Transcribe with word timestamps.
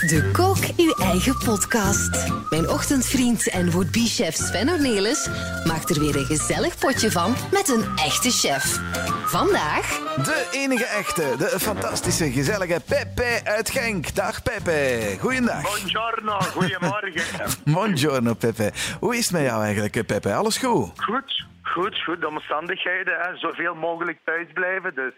De 0.00 0.30
Kook 0.32 0.56
Uw 0.76 0.94
Eigen 0.94 1.38
Podcast. 1.44 2.32
Mijn 2.50 2.68
ochtendvriend 2.68 3.48
en 3.48 3.70
would-be-chef 3.70 4.34
Sven 4.34 4.68
Ornelis 4.68 5.28
maakt 5.64 5.90
er 5.90 6.00
weer 6.00 6.16
een 6.16 6.24
gezellig 6.24 6.78
potje 6.78 7.10
van 7.10 7.34
met 7.52 7.68
een 7.68 7.84
echte 7.96 8.30
chef. 8.30 8.80
Vandaag 9.24 9.98
De 10.16 10.48
enige 10.52 10.84
echte, 10.84 11.34
de 11.38 11.54
fantastische, 11.60 12.32
gezellige 12.32 12.80
Pepe 12.86 13.40
uit 13.44 13.70
Genk. 13.70 14.14
Dag 14.14 14.42
Pepe, 14.42 15.16
goeiedag. 15.20 15.62
Buongiorno, 15.62 16.40
goedemorgen. 16.40 17.22
Buongiorno 17.74 18.34
Pepe. 18.34 18.72
Hoe 19.00 19.16
is 19.16 19.24
het 19.24 19.32
met 19.32 19.42
jou 19.42 19.62
eigenlijk 19.62 20.06
Pepe? 20.06 20.34
Alles 20.34 20.56
goed? 20.56 20.90
Goed, 20.96 21.44
goed, 21.82 22.02
goed. 22.04 22.20
De 22.20 22.28
omstandigheden, 22.28 23.14
hè. 23.20 23.36
zoveel 23.36 23.74
mogelijk 23.74 24.18
thuis 24.24 24.46
blijven. 24.54 24.94
Dus 24.94 25.14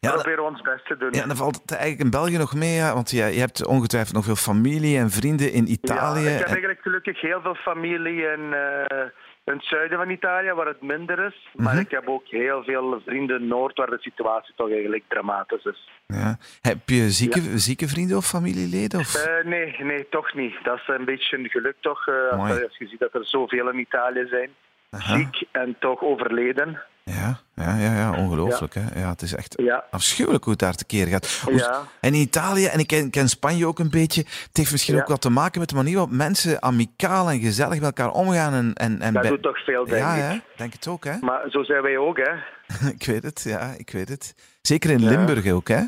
Ja, 0.00 0.10
dat, 0.10 0.22
proberen 0.22 0.44
ons 0.44 0.60
best 0.62 0.86
te 0.86 0.96
doen. 0.96 1.08
ja, 1.12 1.26
dan 1.26 1.36
valt 1.36 1.60
het 1.62 1.70
eigenlijk 1.72 2.02
in 2.02 2.10
België 2.10 2.36
nog 2.38 2.54
mee, 2.54 2.74
ja, 2.74 2.94
want 2.94 3.10
je, 3.10 3.24
je 3.24 3.40
hebt 3.40 3.66
ongetwijfeld 3.66 4.14
nog 4.14 4.24
veel 4.24 4.36
familie 4.52 4.98
en 4.98 5.10
vrienden 5.10 5.52
in 5.52 5.70
Italië. 5.70 6.20
Ja, 6.20 6.26
ik 6.30 6.32
heb 6.38 6.40
En- 6.46 6.52
eigenlijk 6.52 6.80
gelukkig 6.82 7.20
heel 7.20 7.40
veel 7.40 7.54
familie 7.54 8.22
in, 8.22 8.52
eh, 8.54 8.98
in 9.44 9.52
het 9.56 9.64
zuiden 9.64 9.98
van 9.98 10.10
Italië, 10.10 10.52
waar 10.52 10.66
het 10.66 10.82
minder 10.82 11.18
is. 11.26 11.48
Maar 11.54 11.72
Mhm. 11.74 11.82
ik 11.82 11.90
heb 11.90 12.08
ook 12.08 12.26
heel 12.26 12.62
veel 12.64 13.00
vrienden 13.06 13.40
in 13.40 13.46
Noord, 13.48 13.76
waar 13.78 13.90
de 13.90 13.98
situatie 14.00 14.54
toch 14.56 14.70
eigenlijk 14.70 15.02
dramatisch 15.08 15.64
is. 15.64 15.90
ja. 16.06 16.38
Heb 16.60 16.78
je 16.88 17.10
zieke, 17.10 17.40
zieke 17.58 17.88
vrienden 17.88 18.16
of 18.16 18.26
familieleden? 18.26 18.98
Of? 19.00 19.14
Eh, 19.14 19.44
nee, 19.44 19.76
nee, 19.78 20.06
toch 20.10 20.34
niet. 20.34 20.54
Dat 20.62 20.76
is 20.76 20.88
een 20.88 21.04
beetje 21.04 21.38
een 21.38 21.48
geluk 21.48 21.76
toch, 21.80 22.08
als 22.30 22.76
je 22.78 22.86
ziet 22.86 22.98
dat 23.00 23.14
er 23.14 23.26
zoveel 23.26 23.68
in 23.70 23.78
Italië 23.78 24.26
zijn. 24.30 24.50
Aha. 24.90 25.16
Ziek 25.16 25.42
en 25.52 25.76
toch 25.80 26.02
overleden. 26.02 26.82
Ja, 27.04 27.40
ja, 27.54 27.76
ja, 27.76 27.94
ja 27.94 28.12
ongelooflijk. 28.16 28.74
Hè? 28.74 29.00
Ja, 29.00 29.08
het 29.10 29.22
is 29.22 29.34
echt 29.34 29.54
Ja. 29.62 29.84
afschuwelijk 29.90 30.42
hoe 30.44 30.52
het 30.52 30.62
daar 30.62 30.74
tekeer 30.74 31.06
gaat. 31.06 31.40
Hoe- 31.44 31.54
Ja. 31.54 31.82
En 32.00 32.14
in 32.14 32.20
Italië, 32.20 32.66
en 32.66 32.78
ik 32.78 32.86
ken, 32.86 33.10
ken 33.10 33.28
Spanje 33.28 33.66
ook 33.66 33.78
een 33.78 33.90
beetje, 33.90 34.20
het 34.22 34.56
heeft 34.56 34.70
misschien 34.70 34.96
ook 35.00 35.06
wat 35.08 35.20
te 35.20 35.30
maken 35.30 35.60
met 35.60 35.68
de 35.68 35.74
manier 35.74 35.94
waarop 35.96 36.12
mensen 36.14 36.62
amicaal 36.62 37.30
en 37.30 37.40
gezellig 37.40 37.74
met 37.74 37.82
elkaar 37.98 38.10
omgaan. 38.10 38.52
En, 38.52 38.72
en, 38.74 39.00
en 39.00 39.12
Dat 39.12 39.22
bij- 39.22 39.30
doet 39.30 39.42
toch 39.42 39.64
veel, 39.64 39.84
denk 39.84 39.98
Ja, 40.02 40.30
ik. 40.30 40.42
denk 40.56 40.72
het 40.72 40.86
ook, 40.88 41.04
hè? 41.04 41.18
Maar 41.20 41.50
zo 41.50 41.62
zijn 41.62 41.82
wij 41.82 41.98
ook, 41.98 42.16
hè. 42.16 42.32
ik 42.96 43.04
weet 43.06 43.22
het, 43.22 43.42
ja, 43.42 43.74
ik 43.76 43.90
weet 43.90 44.08
het. 44.08 44.34
Zeker 44.62 44.90
in 44.90 45.08
Limburg 45.08 45.52
ook, 45.52 45.68
hè? 45.68 45.80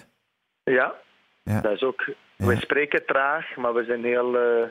Ja, 0.65 0.95
Ja. 1.43 1.61
dat 1.61 1.73
is 1.73 1.83
ook. 1.83 2.05
We 2.37 2.57
spreken 2.57 3.07
traag, 3.07 3.57
maar 3.57 3.75
we 3.75 3.85
zijn 3.85 4.05
heel 4.05 4.37
eh 4.37 4.69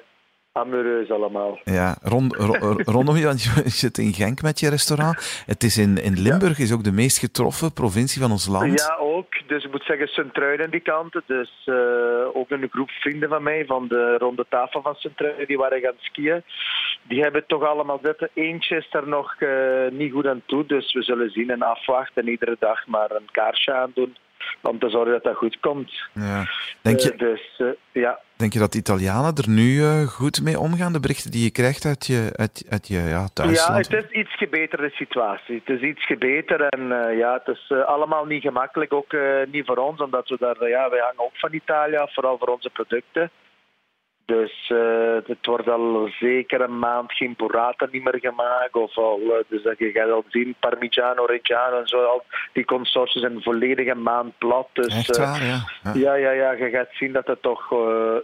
amoureus 0.51 1.09
allemaal. 1.11 1.59
Ja, 1.63 1.97
rond, 2.01 2.35
ro- 2.35 2.75
rondom 2.85 3.15
je, 3.15 3.25
want 3.25 3.43
je 3.43 3.69
zit 3.83 3.97
in 3.97 4.13
Genk 4.13 4.41
met 4.41 4.59
je 4.59 4.69
restaurant. 4.69 5.43
Het 5.45 5.63
is 5.63 5.77
in, 5.77 5.97
in 5.97 6.19
Limburg, 6.21 6.59
is 6.59 6.73
ook 6.73 6.83
de 6.83 6.91
meest 6.91 7.17
getroffen 7.17 7.73
provincie 7.73 8.21
van 8.21 8.31
ons 8.31 8.47
land. 8.47 8.79
Ja, 8.79 8.95
ook. 8.99 9.47
Dus 9.47 9.63
ik 9.63 9.71
moet 9.71 9.83
zeggen, 9.83 10.07
Sint-Truiden 10.07 10.71
die 10.71 10.79
kanten. 10.79 11.23
Dus 11.25 11.51
eh, 11.65 11.75
ook 12.33 12.49
een 12.49 12.67
groep 12.71 12.89
vrienden 12.89 13.29
van 13.29 13.43
mij 13.43 13.65
van 13.65 13.87
de 13.87 14.17
ronde 14.17 14.45
tafel 14.49 14.81
van 14.81 14.95
Sint-Truiden, 14.95 15.47
die 15.47 15.57
waren 15.57 15.79
gaan 15.81 15.93
skiën. 15.99 16.43
Die 17.07 17.21
hebben 17.21 17.43
toch 17.47 17.63
allemaal 17.63 17.99
zitten. 18.03 18.29
Eentje 18.33 18.75
is 18.77 18.87
er 18.91 19.07
nog 19.07 19.35
eh, 19.39 19.49
niet 19.91 20.11
goed 20.11 20.27
aan 20.27 20.41
toe. 20.45 20.65
Dus 20.65 20.93
we 20.93 21.01
zullen 21.03 21.29
zien 21.29 21.49
en 21.49 21.61
afwachten. 21.61 22.21
En 22.21 22.29
iedere 22.29 22.55
dag 22.59 22.87
maar 22.87 23.11
een 23.11 23.29
kaarsje 23.31 23.73
aandoen. 23.73 24.15
Om 24.61 24.79
te 24.79 24.89
zorgen 24.89 25.11
dat 25.11 25.23
dat 25.23 25.35
goed 25.35 25.59
komt. 25.59 25.91
Ja. 26.13 26.45
Denk, 26.81 26.99
Eh, 26.99 27.05
je, 27.05 27.15
dus 27.15 27.41
eh, 27.57 27.67
ja, 28.03 28.19
denk 28.35 28.53
je 28.53 28.59
dat 28.59 28.71
de 28.71 28.77
Italianen 28.77 29.35
er 29.35 29.49
nu 29.49 29.83
eh, 29.83 30.01
goed 30.07 30.41
mee 30.43 30.59
omgaan? 30.59 30.93
De 30.93 30.99
berichten 30.99 31.31
die 31.31 31.43
je 31.43 31.51
krijgt 31.51 31.85
uit 31.85 32.05
je, 32.05 32.29
uit, 32.35 32.65
uit 32.69 32.87
je 32.87 32.97
ja, 32.99 33.07
Ja, 33.07 33.27
thuisland? 33.33 33.87
het 33.87 34.05
is 34.05 34.11
iets 34.11 34.35
gebeterde 34.37 34.89
situatie. 34.89 35.61
Het 35.65 35.81
is 35.81 35.89
iets 35.89 36.05
gebeter 36.05 36.61
en 36.61 36.87
ja, 37.17 37.41
het 37.43 37.57
is 37.57 37.71
allemaal 37.85 38.25
niet 38.25 38.41
gemakkelijk, 38.41 38.93
ook 38.93 39.15
niet 39.51 39.65
voor 39.65 39.77
ons, 39.77 39.99
omdat 40.01 40.29
we 40.29 40.37
daar, 40.39 40.69
ja, 40.69 40.89
wij 40.89 40.99
hangen 40.99 41.19
ook 41.25 41.37
van 41.37 41.53
Italië 41.53 41.95
af, 41.95 42.13
vooral 42.13 42.37
voor 42.37 42.47
onze 42.47 42.69
producten. 42.69 43.31
Dus 44.25 44.71
eh, 44.71 45.15
het 45.25 45.45
wordt 45.45 45.69
al 45.69 46.09
zeker 46.19 46.61
een 46.61 46.79
maand 46.79 47.13
geen 47.13 47.33
burrata 47.37 47.87
niet 47.91 48.03
meer 48.03 48.19
gemaakt. 48.19 48.73
Of 48.73 48.97
al, 48.97 49.19
eh, 49.19 49.43
dus 49.47 49.63
dat 49.63 49.77
je 49.77 49.91
gaat 49.91 50.11
al 50.11 50.23
zien, 50.29 50.55
Parmigiano, 50.59 51.25
Reggiano 51.25 51.79
en 51.79 51.87
zo, 51.87 52.03
al 52.03 52.23
die 52.53 52.65
consorten 52.65 53.19
zijn 53.19 53.41
volledig 53.41 53.87
een 53.87 54.01
maand 54.01 54.37
plat. 54.37 54.67
Dus, 54.73 54.95
Echt 54.95 55.17
eh, 55.17 55.23
waar, 55.23 55.45
ja. 55.45 55.63
ja. 55.83 55.93
ja, 55.93 56.13
ja, 56.13 56.31
ja, 56.31 56.51
je 56.51 56.69
gaat 56.69 56.89
zien 56.91 57.11
dat 57.11 57.27
het 57.27 57.41
toch 57.41 57.73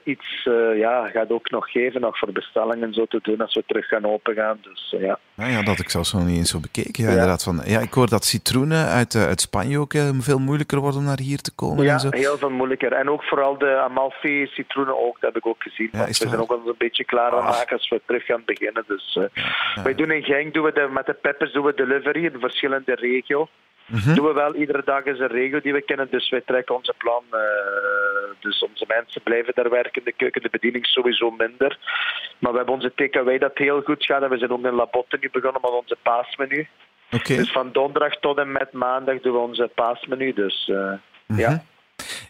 iets 0.04 0.50
ja, 0.76 1.08
gaat 1.08 1.32
ook 1.32 1.50
nog 1.50 1.72
geven, 1.72 2.02
nog 2.02 2.18
voor 2.18 2.32
bestellingen 2.32 2.84
en 2.84 2.94
zo 2.94 3.06
te 3.06 3.20
doen 3.22 3.42
als 3.42 3.54
we 3.54 3.64
terug 3.68 3.88
gaan 3.88 4.06
opengaan. 4.06 4.58
Dus 4.62 4.96
ja. 5.00 5.20
Ja, 5.36 5.48
ja, 5.48 5.58
dat 5.58 5.68
had 5.68 5.80
ik 5.80 5.90
zelfs 5.90 6.14
nog 6.14 6.26
niet 6.26 6.38
eens 6.38 6.50
zo 6.50 6.60
bekeken. 6.60 7.04
Ja, 7.04 7.10
Ja. 7.10 7.14
Inderdaad, 7.14 7.44
van, 7.44 7.62
ja, 7.66 7.80
ik 7.80 7.94
hoor 7.94 8.10
dat 8.10 8.26
citroenen 8.26 8.86
uit, 8.86 9.16
uit 9.16 9.42
Spanje 9.42 9.80
ook 9.80 9.94
veel 10.20 10.40
moeilijker 10.40 10.80
worden 10.80 11.00
om 11.00 11.06
naar 11.06 11.20
hier 11.20 11.42
te 11.42 11.56
komen. 11.56 11.84
Ja, 11.84 11.94
en 11.94 12.00
zo. 12.00 12.10
heel 12.12 12.38
veel 12.38 12.50
moeilijker. 12.50 12.92
En 12.94 13.10
ook 13.10 13.24
vooral 13.24 13.58
de 13.58 13.78
Amalfi 13.78 14.48
citroenen 14.48 15.00
ook, 15.00 15.20
dat 15.20 15.34
heb 15.34 15.44
ik 15.44 15.46
ook 15.46 15.64
gezien. 15.64 15.87
Ja, 15.92 16.06
we 16.06 16.14
zijn 16.14 16.38
ook 16.40 16.52
al 16.52 16.62
een 16.66 16.76
beetje 16.78 17.04
klaar 17.06 17.32
aan 17.32 17.38
Ah. 17.46 17.50
maken 17.50 17.78
als 17.78 17.90
we 17.90 18.02
terug 18.06 18.26
gaan 18.26 18.44
beginnen. 18.46 18.84
Dus, 18.88 19.16
eh, 19.34 19.84
Wij 19.84 19.96
doen 19.96 20.12
in 20.12 20.24
Genk, 20.24 20.54
doen 20.54 20.64
we 20.64 20.72
de, 20.74 20.88
met 20.92 21.06
de 21.06 21.14
peppers 21.14 21.52
doen 21.52 21.66
we 21.66 21.74
delivery 21.74 22.26
in 22.26 22.40
verschillende 22.40 22.96
regio. 22.96 23.48
Mhm. 23.86 24.14
Doen 24.16 24.26
we 24.26 24.34
wel, 24.34 24.56
iedere 24.56 24.82
dag 24.86 25.04
is 25.04 25.20
een 25.20 25.28
regio 25.28 25.62
die 25.62 25.74
we 25.74 25.82
kennen, 25.82 26.08
dus 26.12 26.30
wij 26.30 26.42
trekken 26.46 26.76
onze 26.76 26.94
plan. 26.98 27.24
eh, 27.32 27.40
dus 28.40 28.60
onze 28.64 28.86
mensen 28.88 29.22
blijven 29.22 29.54
daar 29.56 29.70
werken, 29.70 30.04
de 30.04 30.12
keuken, 30.12 30.42
de 30.42 30.50
bediening 30.50 30.86
sowieso 30.86 31.32
minder. 31.32 31.78
Maar 32.40 32.52
we 32.52 32.58
hebben 32.58 32.76
onze 32.76 32.94
takeaway 32.96 33.38
dat 33.38 33.52
heel 33.58 33.82
goed 33.82 34.06
gaat 34.06 34.22
en 34.24 34.30
we 34.30 34.38
zijn 34.38 34.52
ook 34.52 34.66
in 34.66 34.74
Labotte 34.74 35.18
nu 35.22 35.30
begonnen 35.32 35.62
met 35.62 35.72
onze 35.72 35.98
paasmenu. 36.02 36.68
Dus 37.24 37.52
van 37.52 37.72
donderdag 37.72 38.20
tot 38.20 38.38
en 38.38 38.52
met 38.52 38.72
maandag 38.72 39.20
doen 39.22 39.34
we 39.34 39.40
onze 39.40 39.70
paasmenu. 39.76 40.34
Dus 40.34 40.70
eh, 40.74 40.92
Mhm. 41.28 41.40
ja. 41.40 41.64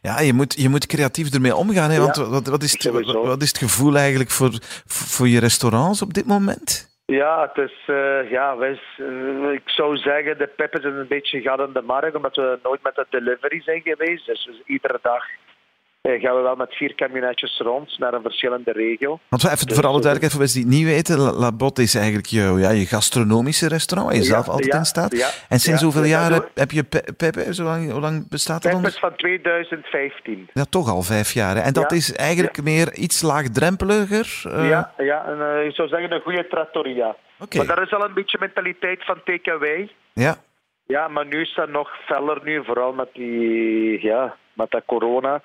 Ja, 0.02 0.20
je 0.20 0.34
moet, 0.34 0.62
je 0.62 0.70
moet 0.70 0.86
creatief 0.86 1.34
ermee 1.34 1.56
omgaan. 1.56 1.90
Hè? 1.90 2.00
Want 2.00 2.16
Ja, 2.16 2.26
wat, 2.30 2.48
wat, 2.48 2.64
is 2.64 2.72
het, 2.72 3.12
wat 3.12 3.42
is 3.42 3.48
het 3.48 3.58
gevoel 3.58 3.96
eigenlijk 3.96 4.30
voor, 4.30 4.52
voor 4.86 5.28
je 5.28 5.40
restaurants 5.40 6.02
op 6.02 6.14
dit 6.14 6.26
moment? 6.26 6.96
Ja, 7.06 7.52
het 7.54 7.70
is, 7.70 7.76
eh, 7.86 8.32
ja, 8.32 8.58
wij, 8.58 8.80
eh, 8.98 9.52
ik 9.52 9.70
zou 9.70 9.98
zeggen, 9.98 10.38
de 10.38 10.48
peppers 10.48 10.86
is 10.86 10.94
een 10.94 11.08
beetje 11.08 11.42
gat 11.42 11.68
in 11.68 11.74
de 11.74 11.82
markt, 11.82 12.16
omdat 12.16 12.36
we 12.36 12.60
nooit 12.64 12.84
met 12.84 12.96
de 12.96 13.06
delivery 13.10 13.62
zijn 13.62 13.82
geweest. 13.82 14.26
Dus 14.26 14.50
iedere 14.66 15.00
dag 15.02 15.24
gaan 16.20 16.36
we 16.36 16.42
wel 16.42 16.56
met 16.56 16.76
vier 16.76 16.96
camionetjes 16.96 17.58
rond 17.60 18.00
naar 18.00 18.14
een 18.14 18.22
verschillende 18.22 18.72
regio. 18.72 19.20
Want 19.30 19.44
even 19.46 19.68
Dus, 19.68 19.76
voor 19.76 19.86
alle 19.88 19.98
eh, 19.98 20.04
duidelijkheid, 20.04 20.32
voor 20.32 20.40
mensen 20.42 20.62
die 20.62 20.70
het 20.70 20.78
niet 20.80 20.94
weten, 20.96 21.18
La, 21.20 21.32
La 21.40 21.52
Botte 21.52 21.82
is 21.82 21.96
eigenlijk 21.96 22.26
je, 22.28 22.54
ja, 22.58 22.70
je 22.70 22.86
gastronomische 22.86 23.68
restaurant, 23.68 24.10
waar 24.12 24.20
je 24.22 24.28
Ja, 24.28 24.34
zelf 24.34 24.48
altijd 24.48 24.74
ja, 24.74 24.78
in 24.80 24.86
staat. 24.86 25.46
en 25.50 25.60
sinds 25.60 25.82
hoeveel 25.82 26.04
Ja, 26.04 26.08
jaar 26.20 26.30
dat 26.30 26.50
heb, 26.54 26.72
je 26.72 26.84
Pe- 26.84 27.14
Pepe? 27.18 27.54
Zo 27.54 27.64
lang, 27.64 27.92
hoe 27.92 28.00
lang 28.02 28.30
bestaat 28.30 28.64
dat? 28.64 28.72
Peppers 28.72 29.00
dan? 29.00 29.10
van 29.10 29.18
2015. 29.18 30.50
Ja, 30.54 30.64
toch 30.70 30.90
al 30.90 31.02
vijf 31.02 31.32
jaar. 31.34 31.56
hè. 31.56 31.62
En 31.62 31.74
dat 31.74 31.92
is 31.92 32.16
eigenlijk 32.16 32.64
meer 32.64 32.94
iets 32.94 33.22
laagdrempeliger. 33.22 34.42
eh, 34.44 34.70
Ja, 34.70 34.94
ja 34.98 35.26
en, 35.26 35.42
eh, 35.60 35.66
ik 35.66 35.76
zou 35.76 35.88
zeggen 35.88 36.12
een 36.12 36.22
goede 36.22 36.48
trattoria. 36.48 37.16
Oké. 37.40 37.58
Maar 37.58 37.76
dat 37.76 37.86
is 37.86 37.94
al 37.94 38.04
een 38.06 38.14
beetje 38.14 38.38
mentaliteit 38.40 39.06
van 39.06 39.20
takeaway. 39.26 39.90
Ja. 40.14 40.36
Ja, 40.88 41.08
maar 41.08 41.26
nu 41.26 41.42
is 41.42 41.54
dat 41.56 41.70
nog 41.70 41.90
feller 42.06 42.40
nu, 42.44 42.64
vooral 42.66 42.94
met 42.94 43.10
die, 43.14 44.02
ja, 44.06 44.36
met 44.54 44.72
dat 44.72 44.82
corona. 44.86 45.42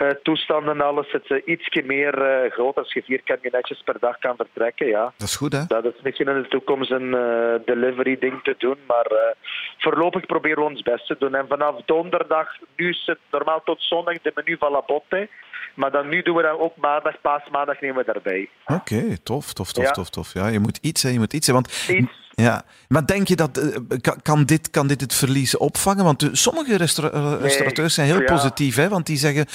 Eh, 0.00 0.08
toestanden 0.22 0.74
en 0.74 0.80
alles, 0.86 1.12
het 1.12 1.30
is 1.30 1.44
ietsje 1.44 1.82
meer 1.82 2.22
eh, 2.22 2.50
groot 2.52 2.76
als 2.76 2.92
je 2.92 3.02
vier 3.02 3.22
camionetjes 3.24 3.82
per 3.84 3.98
dag 4.00 4.18
kan 4.18 4.36
vertrekken, 4.36 4.86
ja. 4.86 5.12
Dat 5.16 5.28
is 5.28 5.36
goed, 5.36 5.52
hè? 5.52 5.64
Dat 5.66 5.84
is 5.84 6.00
misschien 6.02 6.28
in 6.28 6.42
de 6.42 6.48
toekomst 6.48 6.90
een 6.90 7.14
eh, 7.14 7.54
delivery 7.64 8.16
ding 8.18 8.42
te 8.42 8.54
doen, 8.58 8.76
maar 8.86 9.06
eh, 9.06 9.34
voorlopig 9.78 10.26
proberen 10.26 10.58
we 10.58 10.70
ons 10.70 10.82
best 10.82 11.06
te 11.06 11.16
doen. 11.18 11.34
En 11.34 11.46
vanaf 11.48 11.74
donderdag, 11.86 12.48
nu 12.76 12.88
is 12.88 13.02
het 13.06 13.18
normaal 13.30 13.62
tot 13.64 13.82
zondag 13.82 14.20
de 14.22 14.32
menu 14.34 14.56
van 14.58 14.72
La 14.72 14.82
Botte, 14.86 15.28
maar 15.74 15.90
dan 15.90 16.08
nu 16.08 16.22
doen 16.22 16.36
we 16.36 16.42
dat 16.42 16.58
ook 16.58 16.76
maandag, 16.76 17.20
paasmaandag 17.20 17.80
nemen 17.80 17.96
we 18.04 18.12
daarbij. 18.12 18.48
Oké, 18.66 19.18
tof, 19.22 19.52
tof, 19.52 19.72
tof, 19.72 19.84
Ja. 19.84 19.90
tof, 19.90 20.10
tof. 20.10 20.32
Ja, 20.34 20.46
je 20.48 20.58
moet 20.58 20.78
iets, 20.82 21.02
hè, 21.02 21.08
je 21.08 21.18
moet 21.18 21.32
iets. 21.32 21.46
Hè, 21.46 21.52
want, 21.52 21.86
Iets. 21.88 22.19
Ja. 22.34 22.64
Maar 22.88 23.06
denk 23.06 23.28
je 23.28 23.36
dat, 23.36 23.58
eh, 23.58 24.12
kan, 24.22 24.44
dit, 24.44 24.70
kan 24.70 24.86
dit 24.86 25.00
het 25.00 25.14
verlies 25.14 25.56
opvangen? 25.56 26.04
Want 26.04 26.22
eh, 26.22 26.28
sommige 26.32 26.76
restaura- 26.76 27.12
eh, 27.12 27.40
restaurateurs 27.40 27.94
zijn 27.94 28.06
heel 28.06 28.20
ja. 28.20 28.32
positief, 28.34 28.76
hè, 28.76 28.88
want 28.88 29.06
die 29.06 29.16
zeggen, 29.16 29.46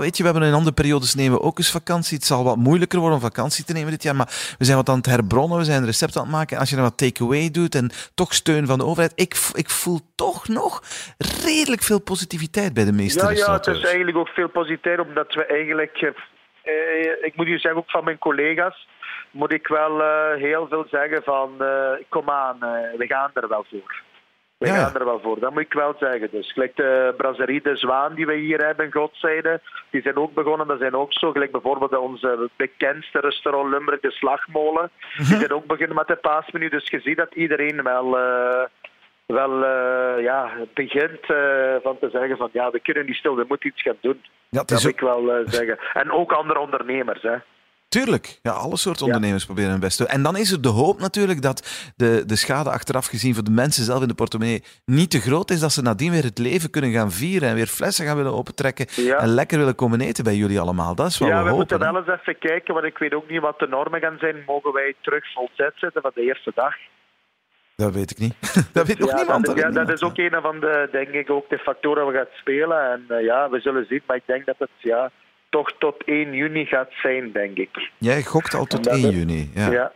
weet 0.00 0.16
je, 0.16 0.22
we 0.22 0.28
hebben 0.30 0.48
in 0.48 0.54
andere 0.54 0.74
periodes 0.74 1.14
nemen 1.14 1.38
we 1.38 1.44
ook 1.44 1.58
eens 1.58 1.70
vakantie. 1.70 2.16
Het 2.16 2.26
zal 2.26 2.44
wat 2.44 2.56
moeilijker 2.56 2.98
worden 2.98 3.16
om 3.18 3.24
vakantie 3.24 3.64
te 3.64 3.72
nemen 3.72 3.90
dit 3.90 4.02
jaar, 4.02 4.16
maar 4.16 4.54
we 4.58 4.64
zijn 4.64 4.76
wat 4.76 4.88
aan 4.88 4.96
het 4.96 5.06
herbronnen, 5.06 5.58
we 5.58 5.64
zijn 5.64 5.84
recepten 5.84 6.20
aan 6.20 6.26
het 6.26 6.36
maken. 6.36 6.58
Als 6.58 6.68
je 6.70 6.74
dan 6.74 6.84
wat 6.84 6.98
takeaway 6.98 7.50
doet 7.50 7.74
en 7.74 7.90
toch 8.14 8.34
steun 8.34 8.66
van 8.66 8.78
de 8.78 8.84
overheid, 8.84 9.12
ik, 9.14 9.36
ik 9.52 9.70
voel 9.70 10.00
toch 10.14 10.48
nog 10.48 10.82
redelijk 11.44 11.82
veel 11.82 12.00
positiviteit 12.00 12.72
bij 12.74 12.84
de 12.84 12.92
meeste 12.92 13.18
Ja, 13.18 13.24
ja, 13.24 13.28
het 13.28 13.36
restaurateurs. 13.36 13.78
is 13.78 13.84
eigenlijk 13.84 14.16
ook 14.16 14.28
veel 14.28 14.48
positief, 14.48 14.98
omdat 14.98 15.34
we 15.34 15.46
eigenlijk, 15.46 16.12
eh, 16.62 17.24
ik 17.26 17.32
moet 17.36 17.46
u 17.46 17.58
zeggen, 17.58 17.76
ook 17.80 17.90
van 17.90 18.04
mijn 18.04 18.18
collega's, 18.18 18.88
moet 19.32 19.52
ik 19.52 19.66
wel 19.66 20.02
eh, 20.02 20.40
heel 20.40 20.66
veel 20.68 20.84
zeggen 20.90 21.22
van, 21.22 21.54
eh, 21.58 21.92
kom 22.08 22.30
aan, 22.30 22.62
eh, 22.62 22.98
we 22.98 23.06
gaan 23.06 23.30
er 23.34 23.48
wel 23.48 23.64
voor. 23.70 24.02
We 24.58 24.66
Ja, 24.66 24.74
gaan 24.74 24.94
er 24.94 25.04
wel 25.04 25.20
voor, 25.20 25.40
dat 25.40 25.52
moet 25.52 25.62
ik 25.62 25.72
wel 25.72 25.94
zeggen. 25.98 26.28
Dus 26.30 26.52
gelijk 26.52 26.76
de 26.76 27.14
brasserie 27.16 27.62
De 27.62 27.76
Zwaan 27.76 28.14
die 28.14 28.26
we 28.26 28.34
hier 28.34 28.64
hebben, 28.64 28.92
Godzijde, 28.92 29.60
die 29.90 30.02
zijn 30.02 30.16
ook 30.16 30.34
begonnen. 30.34 30.66
Dat 30.66 30.78
zijn 30.78 30.94
ook 30.94 31.12
zo, 31.12 31.32
gelijk 31.32 31.50
bijvoorbeeld 31.52 31.96
onze 31.96 32.50
bekendste 32.56 33.18
restaurant 33.20 33.70
Limburg, 33.70 34.00
De 34.00 34.10
Slagmolen. 34.10 34.90
Die 35.16 35.24
zijn 35.24 35.52
ook 35.52 35.66
begonnen 35.66 35.96
met 35.96 36.06
de 36.06 36.16
paasmenu. 36.16 36.68
Dus 36.68 36.88
je 36.88 37.00
ziet 37.00 37.16
dat 37.16 37.34
iedereen 37.34 37.82
wel... 37.82 38.10
wel 39.26 39.62
uh, 39.62 40.22
ja, 40.22 40.50
begint 40.74 41.30
uh, 41.30 41.74
van 41.82 41.98
te 41.98 42.08
zeggen 42.12 42.36
van 42.36 42.48
ja, 42.52 42.70
we 42.70 42.80
kunnen 42.80 43.06
niet 43.06 43.16
stil, 43.16 43.36
we 43.36 43.44
moeten 43.48 43.68
iets 43.68 43.82
gaan 43.82 43.96
doen. 44.00 44.24
Ja, 44.48 44.62
dat 44.64 44.82
wil 44.82 44.90
ik 44.90 45.00
wel 45.00 45.42
zeggen. 45.44 45.78
En 45.92 46.10
ook 46.10 46.32
andere 46.32 46.58
ondernemers. 46.58 47.22
Hè. 47.22 47.36
Tuurlijk, 47.92 48.38
ja, 48.42 48.50
alle 48.50 48.76
soorten 48.76 49.04
ondernemers 49.06 49.44
proberen 49.44 49.70
hun 49.70 49.80
best 49.80 49.96
te 49.96 50.02
doen. 50.02 50.12
En 50.12 50.22
dan 50.22 50.36
is 50.36 50.52
er 50.52 50.62
de 50.62 50.68
hoop 50.68 50.98
natuurlijk 51.00 51.42
dat 51.42 51.92
de, 51.96 52.22
de 52.26 52.36
schade 52.36 52.70
achteraf 52.70 53.06
gezien 53.06 53.34
voor 53.34 53.44
de 53.44 53.50
mensen 53.50 53.84
zelf 53.84 54.02
in 54.02 54.08
de 54.08 54.14
portemonnee 54.14 54.62
niet 54.84 55.10
te 55.10 55.20
groot 55.20 55.50
is, 55.50 55.60
dat 55.60 55.72
ze 55.72 55.82
nadien 55.82 56.10
weer 56.10 56.22
het 56.22 56.38
leven 56.38 56.70
kunnen 56.70 56.92
gaan 56.92 57.10
vieren 57.10 57.48
en 57.48 57.54
weer 57.54 57.66
flessen 57.66 58.06
gaan 58.06 58.16
willen 58.16 58.32
opentrekken 58.32 58.86
en 59.18 59.28
lekker 59.28 59.58
willen 59.58 59.74
komen 59.74 60.00
eten 60.00 60.24
bij 60.24 60.34
jullie 60.34 60.60
allemaal. 60.60 60.94
Dat 60.94 61.06
is 61.06 61.18
wel 61.18 61.28
Ja, 61.28 61.44
we, 61.44 61.50
moeten 61.50 61.78
wel 61.78 61.96
eens 61.96 62.06
even 62.06 62.38
kijken, 62.38 62.74
want 62.74 62.86
ik 62.86 62.98
weet 62.98 63.14
ook 63.14 63.28
niet 63.28 63.40
wat 63.40 63.58
de 63.58 63.68
normen 63.68 64.00
gaan 64.00 64.18
zijn. 64.18 64.42
Mogen 64.46 64.72
wij 64.72 64.94
terug 65.00 65.32
volzet 65.32 65.72
zetten 65.76 66.02
van 66.02 66.10
de 66.14 66.22
eerste 66.22 66.52
dag? 66.54 66.74
Dat 67.76 67.94
weet 67.94 68.10
ik 68.10 68.18
niet. 68.18 68.34
dat 68.72 68.86
weet 68.86 68.98
nog 68.98 69.10
ja, 69.10 69.16
niemand. 69.16 69.46
Dat, 69.46 69.58
ja, 69.58 69.70
dat 69.70 69.88
is 69.88 70.02
ook 70.02 70.18
een 70.18 70.38
van 70.42 70.60
de, 70.60 70.88
denk 70.92 71.08
ik, 71.08 71.30
ook 71.30 71.48
de 71.48 71.58
factoren 71.58 72.04
waar 72.04 72.12
we 72.12 72.18
gaan 72.18 72.38
spelen. 72.40 72.90
En 72.92 73.04
uh, 73.08 73.24
ja, 73.24 73.50
we 73.50 73.60
zullen 73.60 73.86
zien. 73.88 74.02
Maar 74.06 74.16
ik 74.16 74.26
denk 74.26 74.46
dat 74.46 74.58
het 74.58 74.70
ja, 74.78 75.10
toch 75.52 75.72
tot 75.78 76.04
1 76.04 76.34
juni 76.34 76.66
gaat 76.66 76.92
zijn, 77.02 77.32
denk 77.32 77.56
ik. 77.56 77.90
Jij 77.98 78.22
gokt 78.22 78.54
al 78.54 78.64
tot 78.64 78.86
1 78.86 79.10
juni, 79.10 79.50
ja. 79.54 79.70
ja. 79.70 79.92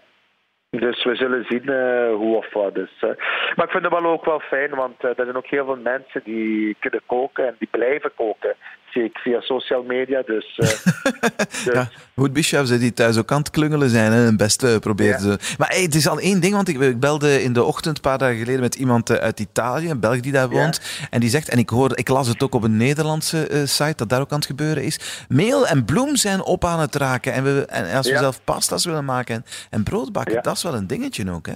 Dus 0.71 1.05
we 1.05 1.15
zullen 1.15 1.45
zien 1.49 1.63
uh, 1.65 2.15
hoe 2.15 2.37
of 2.37 2.53
wat. 2.53 2.75
Dus, 2.75 2.91
uh, 3.01 3.11
maar 3.55 3.65
ik 3.65 3.71
vind 3.71 3.85
het 3.85 3.93
wel 3.93 4.13
ook 4.13 4.25
wel 4.25 4.41
fijn, 4.41 4.75
want 4.75 5.05
uh, 5.05 5.11
er 5.11 5.25
zijn 5.25 5.37
ook 5.37 5.47
heel 5.47 5.65
veel 5.65 5.77
mensen 5.77 6.21
die 6.25 6.77
kunnen 6.81 7.01
koken 7.07 7.47
en 7.47 7.57
die 7.59 7.69
blijven 7.71 8.13
koken. 8.15 8.55
Zie 8.91 9.05
ik 9.05 9.19
via 9.19 9.41
social 9.41 9.83
media. 9.83 10.23
Dus, 10.23 10.55
dus. 10.57 11.65
ja, 11.65 11.89
goed 12.15 12.33
bischefs 12.33 12.79
die 12.79 12.93
thuis 12.93 13.19
ook 13.19 13.33
aan 13.33 13.39
het 13.39 13.51
klungelen 13.51 13.91
zijn 13.91 14.13
en 14.13 14.19
hun 14.19 14.37
best 14.37 14.81
proberen 14.81 15.23
ja. 15.23 15.37
ze. 15.37 15.55
Maar 15.59 15.69
hey, 15.69 15.83
het 15.83 15.95
is 15.95 16.09
al 16.09 16.21
één 16.21 16.41
ding, 16.41 16.55
want 16.55 16.69
ik, 16.69 16.81
ik, 16.81 17.01
belde 17.01 17.43
in 17.43 17.53
de 17.53 17.65
ochtend 17.65 17.97
een 17.97 18.03
paar 18.03 18.19
dagen 18.19 18.37
geleden 18.37 18.61
met 18.61 18.75
iemand 18.75 19.11
uit 19.11 19.41
Italië, 19.41 19.91
een 19.91 20.01
Belg 20.01 20.21
die 20.21 20.33
daar 20.33 20.49
woont. 20.49 20.81
Ja. 21.01 21.07
En 21.11 21.21
die 21.21 21.31
zegt, 21.31 21.49
en 21.49 21.59
ik, 21.59 21.69
hoor, 21.69 21.99
ik 21.99 22.09
las 22.09 22.29
het 22.29 22.43
ook 22.43 22.55
op 22.55 22.63
een 22.63 22.77
Nederlandse 22.77 23.63
site 23.65 23.97
dat 23.97 24.09
daar 24.09 24.21
ook 24.21 24.31
aan 24.31 24.39
het 24.39 24.47
gebeuren 24.47 24.83
is. 24.83 25.25
Meel 25.29 25.67
en 25.67 25.85
bloem 25.85 26.17
zijn 26.17 26.43
op 26.43 26.65
aan 26.65 26.81
het 26.81 26.95
raken. 26.95 27.33
En, 27.33 27.45
we, 27.45 27.67
en 27.67 27.97
als 27.97 28.11
we 28.11 28.17
zelf 28.17 28.41
pasta's 28.45 28.85
willen 28.85 29.05
maken 29.05 29.35
en, 29.35 29.45
en 29.71 29.83
brood 29.83 30.13
bakken, 30.13 30.43
dat 30.43 30.57
is 30.57 30.63
wel 30.63 30.75
een 30.75 30.87
dingetje 30.87 31.31
ook, 31.31 31.47
hè? 31.47 31.53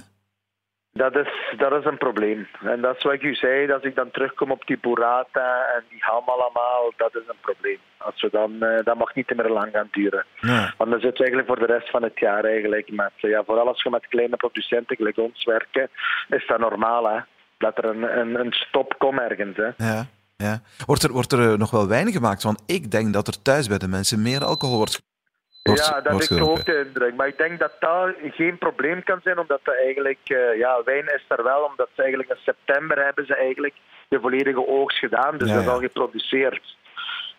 Dat 0.93 1.15
is, 1.15 1.27
dat 1.57 1.71
is 1.71 1.85
een 1.85 1.97
probleem. 1.97 2.47
En 2.61 2.81
dat 2.81 2.97
is 2.97 3.03
wat 3.03 3.13
ik 3.13 3.23
u 3.23 3.35
zei, 3.35 3.71
als 3.71 3.83
ik 3.83 3.95
dan 3.95 4.11
terugkom 4.11 4.51
op 4.51 4.65
die 4.65 4.77
burrata 4.81 5.65
en 5.75 5.83
die 5.89 5.99
ham 6.01 6.23
allemaal, 6.25 6.93
dat 6.97 7.15
is 7.15 7.21
een 7.27 7.41
probleem. 7.41 7.77
Als 7.97 8.21
we 8.21 8.29
dan, 8.31 8.51
uh, 8.59 8.79
dat 8.83 8.97
mag 8.97 9.15
niet 9.15 9.35
meer 9.35 9.49
lang 9.49 9.71
gaan 9.71 9.87
duren. 9.91 10.25
Ja. 10.39 10.73
Want 10.77 10.91
dan 10.91 10.99
zit 10.99 11.17
je 11.17 11.23
eigenlijk 11.23 11.47
voor 11.47 11.67
de 11.67 11.73
rest 11.73 11.89
van 11.89 12.03
het 12.03 12.19
jaar 12.19 12.43
eigenlijk 12.43 12.91
met, 12.91 13.11
ja, 13.15 13.43
vooral 13.43 13.67
als 13.67 13.83
je 13.83 13.89
met 13.89 14.07
kleine 14.07 14.35
producenten 14.35 14.95
gelijk 14.95 15.17
ons 15.17 15.43
werken, 15.43 15.89
is 16.29 16.47
dat 16.47 16.59
normaal 16.59 17.09
hè. 17.09 17.19
Dat 17.57 17.77
er 17.77 17.85
een, 17.85 18.19
een, 18.19 18.39
een 18.39 18.53
stop 18.53 18.95
komt 18.97 19.19
ergens. 19.19 19.57
Hè. 19.57 19.69
Ja. 19.77 20.05
Ja. 20.37 20.61
Wordt, 20.85 21.03
er, 21.03 21.11
wordt 21.11 21.31
er 21.31 21.57
nog 21.57 21.71
wel 21.71 21.87
weinig 21.87 22.13
gemaakt? 22.13 22.43
Want 22.43 22.63
ik 22.65 22.91
denk 22.91 23.13
dat 23.13 23.27
er 23.27 23.41
thuis 23.41 23.67
bij 23.67 23.77
de 23.77 23.87
mensen 23.87 24.21
meer 24.21 24.43
alcohol 24.43 24.77
wordt 24.77 25.01
Wordt, 25.63 25.85
ja, 25.85 26.01
dat 26.01 26.29
heb 26.29 26.39
ik 26.39 26.47
ook 26.47 26.65
de 26.65 26.85
indruk. 26.85 27.15
Maar 27.15 27.27
ik 27.27 27.37
denk 27.37 27.59
dat 27.59 27.71
dat 27.79 28.13
geen 28.21 28.57
probleem 28.57 29.03
kan 29.03 29.19
zijn, 29.23 29.39
omdat 29.39 29.59
dat 29.63 29.75
eigenlijk, 29.75 30.19
uh, 30.25 30.57
ja, 30.57 30.81
wijn 30.85 31.05
is 31.05 31.25
er 31.27 31.43
wel, 31.43 31.61
omdat 31.63 31.87
ze 31.95 32.01
eigenlijk 32.01 32.29
in 32.29 32.37
september 32.45 33.03
hebben 33.03 33.25
ze 33.25 33.35
eigenlijk 33.35 33.73
de 34.07 34.19
volledige 34.19 34.67
oogst 34.67 34.97
gedaan, 34.97 35.37
dus 35.37 35.49
ja, 35.49 35.53
dat 35.53 35.63
is 35.63 35.69
al 35.69 35.79
geproduceerd. 35.79 36.75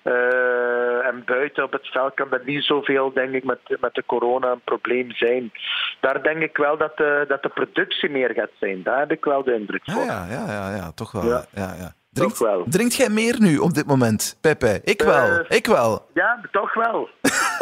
Uh, 0.04 1.06
en 1.06 1.22
buiten 1.24 1.64
op 1.64 1.72
het 1.72 1.86
veld 1.86 2.14
kan 2.14 2.28
dat 2.30 2.44
niet 2.44 2.64
zoveel, 2.64 3.12
denk 3.12 3.32
ik, 3.32 3.44
met, 3.44 3.58
met 3.80 3.94
de 3.94 4.02
corona 4.06 4.50
een 4.50 4.60
probleem 4.64 5.12
zijn. 5.12 5.52
Daar 6.00 6.22
denk 6.22 6.42
ik 6.42 6.56
wel 6.56 6.76
dat 6.76 6.96
de, 6.96 7.24
dat 7.28 7.42
de 7.42 7.48
productie 7.48 8.10
meer 8.10 8.30
gaat 8.34 8.50
zijn. 8.60 8.82
Daar 8.82 8.98
heb 8.98 9.12
ik 9.12 9.24
wel 9.24 9.42
de 9.44 9.54
indruk 9.54 9.82
van. 9.84 10.04
Ja, 10.04 10.26
ja, 10.30 10.44
ja, 10.46 10.76
ja, 10.76 10.92
toch 10.94 11.12
wel. 11.12 11.24
Ja. 11.24 11.44
Ja, 11.50 11.74
ja. 11.78 11.94
Drinkt, 12.12 12.38
wel. 12.38 12.64
drinkt 12.68 12.94
jij 12.94 13.08
meer 13.08 13.36
nu 13.38 13.58
op 13.58 13.74
dit 13.74 13.86
moment, 13.86 14.38
Pepe? 14.40 14.80
Ik 14.84 15.02
wel, 15.02 15.28
uh, 15.28 15.38
ik 15.48 15.66
wel. 15.66 16.06
Ja, 16.14 16.40
toch 16.50 16.74
wel. 16.74 17.08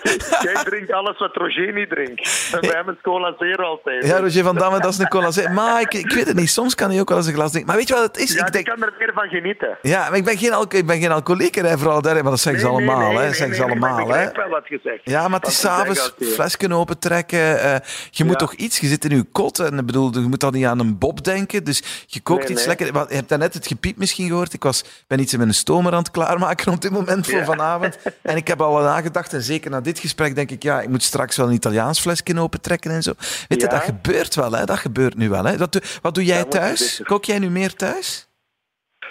Jij 0.47 0.63
drinkt 0.63 0.91
alles 0.91 1.17
wat 1.17 1.35
Roger 1.35 1.73
niet 1.73 1.89
drinkt. 1.89 2.49
En 2.53 2.59
bij 2.59 2.69
hem 2.69 2.89
is 2.89 2.95
cola 3.01 3.35
zero 3.39 3.63
altijd. 3.63 4.05
Ja, 4.05 4.19
Roger 4.19 4.43
van 4.43 4.55
Damme, 4.55 4.79
dat 4.79 4.91
is 4.91 4.97
een 4.97 5.07
cola 5.07 5.31
zero. 5.31 5.53
Maar 5.53 5.81
ik, 5.81 5.93
ik 5.93 6.11
weet 6.11 6.27
het 6.27 6.35
niet, 6.35 6.49
soms 6.49 6.75
kan 6.75 6.89
hij 6.89 6.99
ook 6.99 7.09
wel 7.09 7.17
eens 7.17 7.27
een 7.27 7.33
glas 7.33 7.51
drinken. 7.51 7.69
Maar 7.69 7.79
weet 7.79 7.87
je 7.87 7.93
wat 7.93 8.03
het 8.03 8.17
is? 8.17 8.33
Ja, 8.33 8.45
ik 8.45 8.51
denk... 8.51 8.65
kan 8.65 8.81
er 8.81 8.93
meer 8.99 9.11
van 9.13 9.27
genieten. 9.27 9.77
Ja, 9.81 10.09
maar 10.09 10.17
ik 10.17 10.25
ben 10.25 10.37
geen, 10.37 10.53
alco 10.53 10.77
ik 10.77 10.85
ben 10.85 10.99
geen 10.99 11.11
alcoholieker, 11.11 11.65
hè, 11.65 11.77
vooral 11.77 12.01
daar, 12.01 12.13
maar 12.13 12.23
dat 12.23 12.39
zeggen 12.39 12.63
nee, 12.63 12.71
ze 12.71 12.77
allemaal. 12.77 12.99
Nee, 12.99 13.07
nee, 13.07 13.17
hè. 13.17 13.27
Dat 13.27 13.35
zeggen 13.35 13.55
ze 13.55 13.63
allemaal. 13.63 13.99
Ik 13.99 14.07
begrijp 14.07 14.35
wel 14.35 14.49
wat 14.49 14.65
gezegd. 14.65 15.01
Ja, 15.03 15.27
maar 15.27 15.39
het 15.39 15.49
is 15.49 15.59
s'avonds 15.59 16.13
fles 16.19 16.57
kunnen 16.57 16.77
opentrekken. 16.77 17.39
Uh, 17.39 17.75
je 18.09 18.23
moet 18.23 18.39
ja. 18.39 18.39
toch 18.39 18.53
iets, 18.53 18.79
je 18.79 18.87
zit 18.87 19.05
in 19.05 19.15
je 19.15 19.23
kot 19.31 19.59
en 19.59 19.77
ik 19.77 19.85
bedoel, 19.85 20.13
je 20.13 20.19
moet 20.19 20.39
dan 20.39 20.53
niet 20.53 20.65
aan 20.65 20.79
een 20.79 20.97
bob 20.97 21.23
denken. 21.23 21.63
Dus 21.63 22.05
je 22.07 22.19
kookt 22.19 22.49
iets 22.49 22.65
lekker. 22.65 22.85
Je 22.85 23.15
hebt 23.15 23.29
daarnet 23.29 23.53
het 23.53 23.67
gepiep 23.67 23.97
misschien 23.97 24.27
gehoord. 24.27 24.53
Ik 24.53 24.63
was, 24.63 24.83
ben 25.07 25.19
iets 25.19 25.37
met 25.37 25.47
een 25.47 25.53
stomer 25.53 25.91
aan 25.91 25.97
het 25.97 26.11
klaarmaken 26.11 26.71
op 26.73 26.81
dit 26.81 26.91
moment 26.91 27.27
voor 27.27 27.45
vanavond. 27.45 27.97
En 28.21 28.35
ik 28.37 28.47
heb 28.47 28.61
al 28.61 28.81
nagedacht, 28.81 29.33
en 29.33 29.41
zeker 29.41 29.71
na 29.71 29.81
dit 29.81 29.90
gesprek 29.99 30.35
denk 30.35 30.51
ik, 30.51 30.63
ja, 30.63 30.81
ik 30.81 30.89
moet 30.89 31.03
straks 31.03 31.37
wel 31.37 31.47
een 31.47 31.53
Italiaans 31.53 31.99
flesje 31.99 32.39
opentrekken 32.39 32.91
en 32.91 33.01
zo. 33.01 33.13
Weet 33.47 33.61
je, 33.61 33.67
dat 33.67 33.83
gebeurt 33.83 34.35
wel, 34.35 34.51
hè? 34.51 34.65
Dat 34.65 34.77
gebeurt 34.77 35.15
nu 35.15 35.29
wel, 35.29 35.45
hè? 35.45 35.57
Dat, 35.57 35.99
wat 36.01 36.15
doe 36.15 36.25
jij 36.25 36.43
thuis? 36.43 37.01
Kook 37.03 37.25
jij 37.25 37.39
nu 37.39 37.49
meer 37.49 37.73
thuis? 37.73 38.29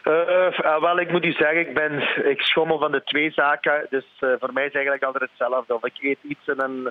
Uh, 0.04 0.80
wel, 0.80 1.00
ik 1.00 1.10
moet 1.10 1.24
u 1.24 1.32
zeggen, 1.32 1.58
ik, 1.58 1.74
ben, 1.74 1.92
ik 2.30 2.40
schommel 2.40 2.78
van 2.78 2.92
de 2.92 3.02
twee 3.04 3.30
zaken. 3.30 3.86
Dus 3.90 4.04
uh, 4.20 4.32
voor 4.40 4.52
mij 4.52 4.66
is 4.66 4.72
eigenlijk 4.72 5.04
altijd 5.04 5.30
hetzelfde. 5.30 5.74
Of 5.74 5.84
ik 5.84 6.02
eet 6.02 6.18
iets 6.22 6.46
en 6.46 6.56
dan 6.56 6.90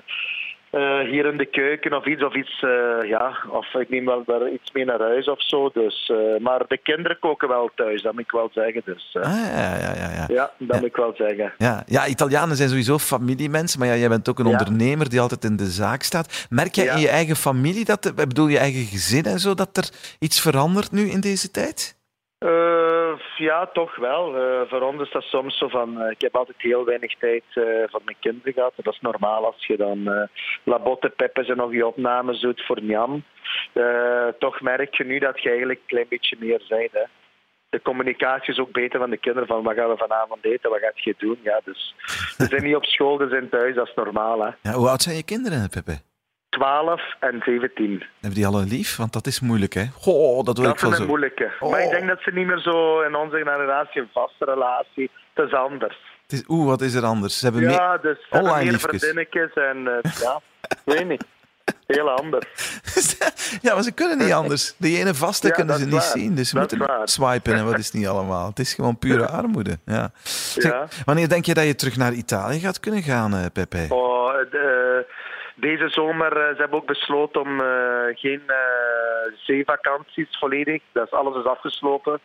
uh, 0.70 0.98
hier 0.98 1.26
in 1.26 1.36
de 1.36 1.46
keuken 1.46 1.92
of 1.92 2.06
iets, 2.06 2.22
of 2.22 2.34
iets, 2.34 2.60
ja, 3.06 3.36
of 3.48 3.74
ik 3.74 3.88
neem 3.88 4.04
wel 4.04 4.22
daar 4.26 4.50
iets 4.50 4.72
mee 4.72 4.84
naar 4.84 5.00
huis 5.00 5.28
of 5.28 5.42
zo. 5.42 5.70
Dus, 5.72 6.12
maar 6.40 6.62
de 6.68 6.78
kinderen 6.78 7.18
koken 7.18 7.48
wel 7.48 7.70
thuis, 7.74 8.02
dat 8.02 8.12
moet 8.12 8.22
ik 8.22 8.30
wel 8.30 8.50
zeggen. 8.52 8.82
Dus, 8.84 9.16
ah, 9.20 9.22
ja, 9.22 9.76
ja, 9.76 9.94
ja, 9.94 10.10
ja. 10.10 10.24
ja, 10.28 10.50
dat 10.58 10.74
ja. 10.74 10.76
moet 10.76 10.88
ik 10.88 10.96
wel 10.96 11.14
zeggen. 11.16 11.52
Ja. 11.58 11.82
ja, 11.86 12.06
Italianen 12.06 12.56
zijn 12.56 12.68
sowieso 12.68 12.98
familiemensen, 12.98 13.78
maar 13.78 13.88
ja, 13.88 13.96
jij 13.96 14.08
bent 14.08 14.28
ook 14.28 14.38
een 14.38 14.46
ja. 14.46 14.50
ondernemer 14.58 15.08
die 15.08 15.20
altijd 15.20 15.44
in 15.44 15.56
de 15.56 15.70
zaak 15.70 16.02
staat. 16.02 16.46
Merk 16.50 16.74
jij 16.74 16.86
in 16.86 17.00
je 17.00 17.08
eigen 17.08 17.36
familie, 17.36 17.84
dat, 17.84 18.06
ik 18.06 18.14
bedoel 18.14 18.48
je 18.48 18.58
eigen 18.58 18.84
gezin 18.84 19.24
en 19.24 19.38
zo, 19.38 19.54
dat 19.54 19.76
er 19.76 19.90
iets 20.18 20.40
verandert 20.40 20.92
nu 20.92 21.10
in 21.10 21.20
deze 21.20 21.50
tijd? 21.50 21.98
Uh, 23.40 23.46
ja, 23.46 23.66
toch 23.66 23.96
wel. 23.96 24.36
Uh, 24.36 24.60
voor 24.68 24.80
ons 24.80 25.02
is 25.02 25.10
dat 25.10 25.22
soms 25.22 25.58
zo 25.58 25.68
van... 25.68 26.02
Uh, 26.02 26.10
ik 26.10 26.20
heb 26.20 26.36
altijd 26.36 26.60
heel 26.60 26.84
weinig 26.84 27.18
tijd 27.18 27.42
voor 27.90 28.00
mijn 28.04 28.16
kinderen 28.20 28.52
gehad. 28.52 28.72
Dat 28.76 28.94
is 28.94 29.00
normaal 29.00 29.46
als 29.46 29.66
je 29.66 29.76
dan 29.76 30.28
Labotte, 30.64 31.08
Peppes 31.08 31.48
en 31.48 31.56
nog 31.56 31.72
je 31.72 31.86
opnames 31.86 32.40
doet 32.40 32.64
voor 32.66 32.82
Njam. 32.82 33.24
toch 34.38 34.60
merk 34.60 34.94
je 34.94 35.04
nu 35.04 35.18
dat 35.18 35.42
je 35.42 35.48
eigenlijk 35.48 35.80
een 35.80 35.86
klein 35.86 36.06
beetje 36.08 36.36
meer 36.40 36.62
bent. 36.68 36.92
Hè. 36.92 37.04
De 37.68 37.82
communicatie 37.82 38.52
is 38.52 38.58
ook 38.58 38.72
beter 38.72 39.00
van 39.00 39.10
de 39.10 39.16
kinderen. 39.16 39.48
Van 39.48 39.62
wat 39.62 39.74
gaan 39.74 39.88
we 39.88 39.96
vanavond 39.96 40.44
eten? 40.44 40.70
Wat 40.70 40.80
gaat 40.80 41.04
je 41.04 41.14
doen? 41.18 41.38
Ja, 41.42 41.60
dus 41.64 41.94
ze 42.36 42.46
zijn 42.46 42.62
niet 42.62 42.76
op 42.76 42.84
school, 42.84 43.18
ze 43.18 43.28
zijn 43.28 43.48
thuis. 43.48 43.74
Dat 43.74 43.86
is 43.86 43.94
normaal. 43.94 44.40
Hè. 44.40 44.50
Ja, 44.62 44.72
hoe 44.72 44.88
oud 44.88 45.02
zijn 45.02 45.16
je 45.16 45.24
kinderen, 45.24 45.68
Peppe? 45.68 46.09
12 46.50 47.00
en 47.20 47.40
17. 47.44 48.04
Hebben 48.20 48.38
die 48.38 48.46
al 48.46 48.60
een 48.60 48.68
lief? 48.68 48.96
Want 48.96 49.12
dat 49.12 49.26
is 49.26 49.40
moeilijk, 49.40 49.72
hè? 49.74 49.84
Goh, 49.94 50.44
dat 50.44 50.56
wil 50.58 50.66
dat 50.66 50.74
ik 50.74 50.80
wel 50.80 50.90
is 50.90 50.96
zo. 50.96 51.02
een 51.02 51.08
moeilijke. 51.08 51.50
Oh. 51.60 51.70
Maar 51.70 51.82
ik 51.82 51.90
denk 51.90 52.06
dat 52.08 52.20
ze 52.20 52.30
niet 52.34 52.46
meer 52.46 52.58
zo 52.60 53.00
in 53.00 53.14
onze 53.14 53.36
generatie 53.36 54.00
een 54.00 54.08
vaste 54.12 54.44
relatie. 54.44 55.10
Het 55.34 55.46
is 55.46 55.52
anders. 55.54 55.96
Het 56.22 56.32
is, 56.32 56.44
Oeh, 56.48 56.66
wat 56.66 56.80
is 56.80 56.94
er 56.94 57.04
anders? 57.04 57.38
Ze 57.38 57.44
hebben 57.44 57.62
ja, 57.62 57.68
meer 57.90 58.00
dus 58.02 58.18
ze 58.30 58.38
online 58.38 58.46
hebben 58.54 58.64
meer 58.64 58.72
liefjes. 58.72 59.00
vriendinnetjes 59.00 59.52
en 59.54 59.76
uh, 59.76 60.12
ja, 60.24 60.40
ik 60.68 60.76
weet 60.84 61.08
niet. 61.08 61.24
Heel 61.86 62.10
anders. 62.10 62.46
ja, 63.62 63.74
maar 63.74 63.82
ze 63.82 63.92
kunnen 63.92 64.18
niet 64.18 64.32
anders. 64.32 64.74
De 64.76 64.88
ene 64.98 65.14
vaste 65.14 65.46
Ja, 65.46 65.52
kunnen 65.52 65.72
dat 65.72 65.82
ze 65.82 65.88
is 65.88 65.92
niet 65.92 66.02
waar. 66.02 66.18
zien. 66.18 66.34
Dus 66.34 66.48
ze 66.48 66.54
Dat 66.54 66.72
is 66.72 66.78
moeten 66.78 67.08
swipen 67.08 67.54
en 67.54 67.64
wat 67.64 67.78
is 67.78 67.90
niet 67.98 68.06
allemaal. 68.06 68.48
Het 68.48 68.58
is 68.58 68.74
gewoon 68.74 68.98
pure 68.98 69.26
armoede. 69.28 69.78
Ja. 69.84 70.10
Zeg, 70.22 70.72
Ja. 70.72 70.86
wanneer 71.04 71.28
denk 71.28 71.44
je 71.44 71.54
dat 71.54 71.64
je 71.64 71.74
terug 71.74 71.96
naar 71.96 72.12
Italië 72.12 72.58
gaat 72.60 72.80
kunnen 72.80 73.02
gaan, 73.02 73.34
eh, 73.34 73.44
Pepe? 73.52 73.86
Oh, 73.88 74.32
de- 74.50 75.06
deze 75.60 75.88
zomer 75.88 76.36
uh, 76.36 76.48
ze 76.48 76.54
hebben 76.60 76.78
ook 76.78 76.86
besloten 76.86 77.40
om 77.40 77.60
uh, 77.60 77.66
geen 78.14 78.42
uh, 78.46 78.56
zeevakanties 79.46 80.38
volledig. 80.38 80.82
Dat 80.92 81.04
is 81.06 81.12
alles 81.12 81.36
is 81.36 81.44
afgesloten 81.44 82.20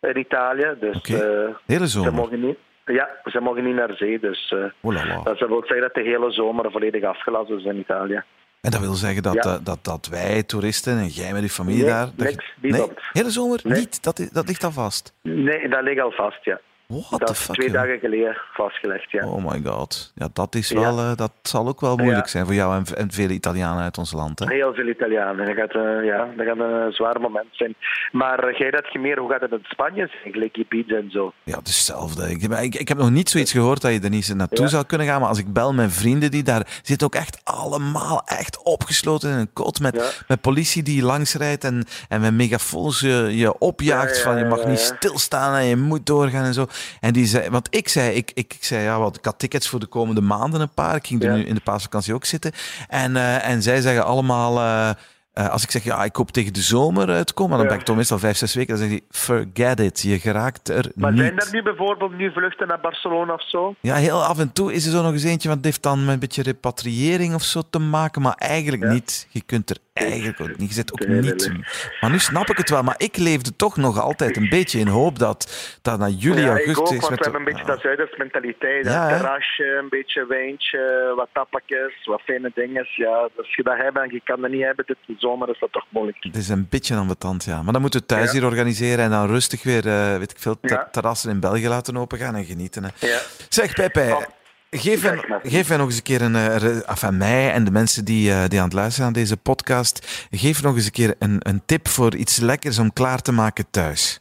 in 0.00 0.18
Italië. 0.18 0.74
Dus 0.80 0.96
okay. 0.96 1.54
Hele 1.66 1.86
ze 1.88 1.98
zomer. 1.98 2.14
mogen 2.14 2.40
niet. 2.40 2.58
Ja, 2.86 3.08
ze 3.24 3.40
mogen 3.40 3.64
niet 3.64 3.74
naar 3.74 3.96
zee. 3.96 4.18
Dus 4.20 4.54
Oh 4.82 5.24
dat 5.24 5.38
wil 5.38 5.60
zeggen 5.66 5.80
dat 5.80 5.94
de 5.94 6.02
hele 6.02 6.30
zomer 6.30 6.70
volledig 6.70 7.04
afgelast 7.04 7.50
is 7.50 7.64
in 7.64 7.78
Italië. 7.78 8.22
En 8.60 8.70
dat 8.70 8.80
wil 8.80 8.92
zeggen 8.94 9.22
dat, 9.22 9.34
Ja. 9.34 9.40
dat, 9.40 9.64
dat, 9.64 9.78
dat 9.84 10.06
wij, 10.06 10.42
toeristen 10.42 10.98
en 10.98 11.06
jij 11.06 11.32
met 11.32 11.42
je 11.42 11.48
familie 11.48 11.82
Nee, 11.82 11.90
daar... 11.92 12.06
dat 12.16 12.26
niks, 12.26 12.52
je- 12.60 12.70
nee, 12.72 12.88
hele 13.12 13.30
zomer 13.30 13.60
Nee. 13.62 13.78
niet. 13.78 14.02
Dat, 14.02 14.18
is- 14.18 14.30
dat 14.30 14.46
ligt 14.46 14.64
al 14.64 14.70
vast. 14.72 15.14
Nee, 15.22 15.68
dat 15.68 15.82
ligt 15.82 16.00
al 16.00 16.10
vast, 16.10 16.44
ja. 16.44 16.60
What 16.86 17.20
dat 17.20 17.30
is 17.30 17.46
twee 17.52 17.70
dagen 17.70 17.98
geleden 17.98 18.36
vastgelegd, 18.52 19.10
ja. 19.10 19.26
Oh 19.28 19.44
my 19.50 19.60
god. 19.64 20.12
Ja, 20.14 20.28
dat, 20.32 20.54
is 20.54 20.68
Ja. 20.68 20.80
wel, 20.80 20.98
eh, 20.98 21.16
dat 21.16 21.32
zal 21.42 21.68
ook 21.68 21.80
wel 21.80 21.96
moeilijk 21.96 22.24
Ja. 22.24 22.30
zijn 22.30 22.44
voor 22.46 22.54
jou 22.54 22.74
en, 22.76 22.96
en 22.96 23.12
vele 23.12 23.32
Italianen 23.32 23.82
uit 23.82 23.98
ons 23.98 24.12
land. 24.12 24.38
Hè? 24.38 24.46
Heel 24.54 24.74
veel 24.74 24.88
Italianen. 24.88 25.46
Dat 25.46 25.54
gaat, 25.56 25.74
eh, 25.74 26.04
ja, 26.04 26.28
dat 26.36 26.46
gaat 26.46 26.58
een 26.58 26.92
zwaar 26.92 27.20
moment 27.20 27.46
zijn. 27.50 27.74
Maar 28.12 28.38
eh, 28.38 28.58
jij 28.58 28.70
dat 28.70 28.92
je 28.92 28.98
meer, 28.98 29.18
hoe 29.18 29.30
gaat 29.30 29.40
het 29.40 29.50
in 29.50 29.58
Spanje 29.62 30.08
zijn? 30.20 30.32
Gelijk 30.32 30.56
Ibiza 30.56 30.94
en 30.96 31.10
zo. 31.10 31.32
Ja, 31.42 31.58
het 31.58 31.68
is 31.68 31.76
hetzelfde. 31.76 32.30
Ik, 32.30 32.42
ik, 32.42 32.74
ik 32.74 32.88
heb 32.88 32.98
nog 32.98 33.10
niet 33.10 33.30
zoiets 33.30 33.52
gehoord 33.52 33.80
dat 33.82 33.92
je 33.92 34.00
er 34.00 34.10
niet 34.10 34.34
naartoe 34.34 34.64
Ja. 34.64 34.70
zou 34.70 34.84
kunnen 34.84 35.06
gaan. 35.06 35.20
Maar 35.20 35.28
als 35.28 35.38
ik 35.38 35.52
bel 35.52 35.72
mijn 35.74 35.90
vrienden 35.90 36.30
die 36.30 36.42
daar 36.42 36.80
zitten, 36.82 37.06
ook 37.06 37.14
echt 37.14 37.40
allemaal 37.44 38.22
echt 38.24 38.62
opgesloten 38.62 39.30
in 39.30 39.38
een 39.38 39.52
kot. 39.52 39.80
Met, 39.80 40.24
met 40.28 40.40
politie 40.40 40.82
die 40.82 41.02
langsrijdt 41.02 41.64
en, 41.64 41.84
en 42.08 42.20
met 42.20 42.32
megafoons 42.34 43.00
je, 43.00 43.28
je 43.36 43.58
opjaagt. 43.58 44.10
Ja, 44.16 44.16
ja, 44.16 44.22
van 44.22 44.38
je 44.38 44.44
mag 44.44 44.64
niet 44.64 44.78
stilstaan 44.78 45.54
en 45.54 45.64
je 45.64 45.76
moet 45.76 46.06
doorgaan 46.06 46.44
en 46.44 46.54
zo. 46.54 46.66
En 47.00 47.12
die 47.12 47.26
zei, 47.26 47.50
want 47.50 47.66
ik 47.70 47.88
zei, 47.88 48.14
ik, 48.14 48.30
ik, 48.34 48.54
ik 48.54 48.64
zei 48.64 48.82
ja, 48.82 48.98
wat, 48.98 49.16
ik 49.16 49.24
had 49.24 49.38
tickets 49.38 49.68
voor 49.68 49.80
de 49.80 49.86
komende 49.86 50.20
maanden 50.20 50.60
een 50.60 50.74
paar. 50.74 50.94
Ik 50.96 51.06
ging 51.06 51.22
er 51.22 51.28
Ja. 51.30 51.36
nu 51.36 51.44
in 51.44 51.54
de 51.54 51.60
paasvakantie 51.60 52.14
ook 52.14 52.24
zitten. 52.24 52.52
En, 52.88 53.16
eh, 53.16 53.48
en 53.48 53.62
zij 53.62 53.80
zeggen 53.80 54.04
allemaal. 54.04 54.58
eh, 54.58 54.90
eh, 55.32 55.48
als 55.48 55.62
ik 55.62 55.70
zeg, 55.70 55.84
ja, 55.84 56.04
ik 56.04 56.16
hoop 56.16 56.30
tegen 56.30 56.52
de 56.52 56.60
zomer 56.60 57.08
uit 57.08 57.26
te 57.26 57.34
komen, 57.34 57.58
dan 57.58 57.66
ben 57.66 57.76
ik 57.78 57.82
toch 57.84 57.96
meestal 57.96 58.18
vijf, 58.18 58.36
zes 58.36 58.54
weken. 58.54 58.78
Dan 58.78 58.88
zeg 58.88 58.88
hij, 58.88 59.00
forget 59.10 59.80
it, 59.80 60.00
je 60.00 60.18
geraakt 60.18 60.68
er 60.68 60.90
Maar 60.94 61.10
niet. 61.12 61.20
zijn 61.20 61.38
er 61.38 61.48
nu 61.52 61.62
bijvoorbeeld 61.62 62.16
nu 62.16 62.32
vluchten 62.32 62.68
naar 62.68 62.80
Barcelona 62.80 63.32
of 63.32 63.48
zo? 63.48 63.74
Ja, 63.80 63.94
heel 63.94 64.22
af 64.24 64.38
en 64.38 64.52
toe 64.52 64.72
is 64.72 64.84
er 64.86 64.92
zo 64.92 65.02
nog 65.02 65.12
eens 65.12 65.24
eentje, 65.24 65.48
want 65.48 65.60
het 65.60 65.70
heeft 65.70 65.82
dan 65.82 66.04
met 66.04 66.14
een 66.14 66.20
beetje 66.20 66.42
repatriëring 66.42 67.34
of 67.34 67.42
zo 67.42 67.62
te 67.70 67.78
maken, 67.78 68.22
maar 68.22 68.34
eigenlijk 68.38 68.82
Ja. 68.82 68.92
niet. 68.92 69.26
Je 69.30 69.42
kunt 69.46 69.70
er 69.70 69.76
eigenlijk 69.92 70.40
ook 70.40 70.56
niet. 70.56 70.68
Je 70.68 70.74
zit 70.74 70.92
ook 70.92 71.06
niet. 71.06 71.52
Maar 72.00 72.10
nu 72.10 72.18
snap 72.18 72.48
ik 72.50 72.56
het 72.56 72.70
wel, 72.70 72.82
maar 72.82 72.94
ik 72.98 73.16
leefde 73.16 73.56
toch 73.56 73.76
nog 73.76 74.00
altijd 74.00 74.36
een 74.36 74.48
beetje 74.48 74.78
in 74.78 74.86
hoop 74.86 75.18
dat, 75.18 75.38
dat 75.82 75.98
na 75.98 76.08
juli, 76.08 76.40
ja, 76.40 76.48
augustus... 76.48 76.90
ik 76.90 77.02
ook, 77.02 77.08
want 77.08 77.18
we 77.18 77.22
hebben 77.22 77.40
een 77.40 77.44
beetje 77.44 77.60
Ja. 77.64 77.66
dat 77.66 77.80
Zuiders 77.80 78.16
mentaliteit. 78.16 78.84
Ja, 78.86 79.10
een 79.10 79.16
terrasje, 79.18 79.64
een 79.82 79.88
beetje 79.88 80.26
wijntje, 80.26 81.12
wat 81.16 81.28
tappakjes, 81.32 81.92
wat 82.04 82.20
fijne 82.20 82.50
dingen. 82.54 82.86
Ja, 82.96 83.28
als 83.36 83.54
je 83.54 83.62
dat 83.62 83.76
hebt 83.76 83.98
en 83.98 84.10
je 84.12 84.20
kan 84.24 84.40
dat 84.40 84.50
niet 84.50 84.62
hebben 84.62 84.84
dit 84.86 84.96
zomer, 85.22 85.48
is 85.48 85.58
dat 85.58 85.72
toch 85.72 85.84
moeilijk. 85.88 86.16
Het 86.20 86.36
is 86.36 86.48
een 86.48 86.66
beetje 86.70 86.96
ambetant, 86.96 87.44
ja. 87.44 87.62
Maar 87.62 87.72
dan 87.72 87.80
moeten 87.82 88.00
we 88.00 88.06
thuis 88.06 88.26
Ja. 88.32 88.32
hier 88.38 88.44
organiseren 88.44 89.04
en 89.04 89.10
dan 89.10 89.26
rustig 89.26 89.62
weer, 89.62 89.86
eh, 89.86 90.16
weet 90.18 90.30
ik 90.30 90.38
veel, 90.38 90.60
ter- 90.60 90.70
Ja. 90.70 90.88
terrassen 90.90 91.30
in 91.30 91.40
België 91.40 91.68
laten 91.68 91.96
opengaan 91.96 92.34
en 92.34 92.44
genieten. 92.44 92.84
Hè. 92.84 93.06
Ja. 93.06 93.18
Zeg, 93.48 93.72
Pepe, 93.74 94.26
geef, 94.70 95.00
geef 95.42 95.68
nog 95.68 95.86
eens 95.86 95.96
een 95.96 96.02
keer 96.02 96.22
een... 96.22 96.36
eh, 96.36 96.56
re- 96.56 96.82
Enfin, 96.86 97.16
mij 97.16 97.52
en 97.52 97.64
de 97.64 97.70
mensen 97.70 98.04
die, 98.04 98.30
eh, 98.32 98.44
die 98.48 98.58
aan 98.58 98.64
het 98.64 98.74
luisteren 98.74 99.06
aan 99.06 99.12
deze 99.12 99.36
podcast, 99.36 100.26
geef 100.30 100.62
nog 100.62 100.74
eens 100.74 100.84
een 100.86 100.92
keer 100.92 101.14
een, 101.18 101.36
een 101.38 101.62
tip 101.66 101.88
voor 101.88 102.14
iets 102.14 102.40
lekkers 102.40 102.78
om 102.78 102.92
klaar 102.92 103.20
te 103.22 103.32
maken 103.32 103.70
thuis. 103.70 104.20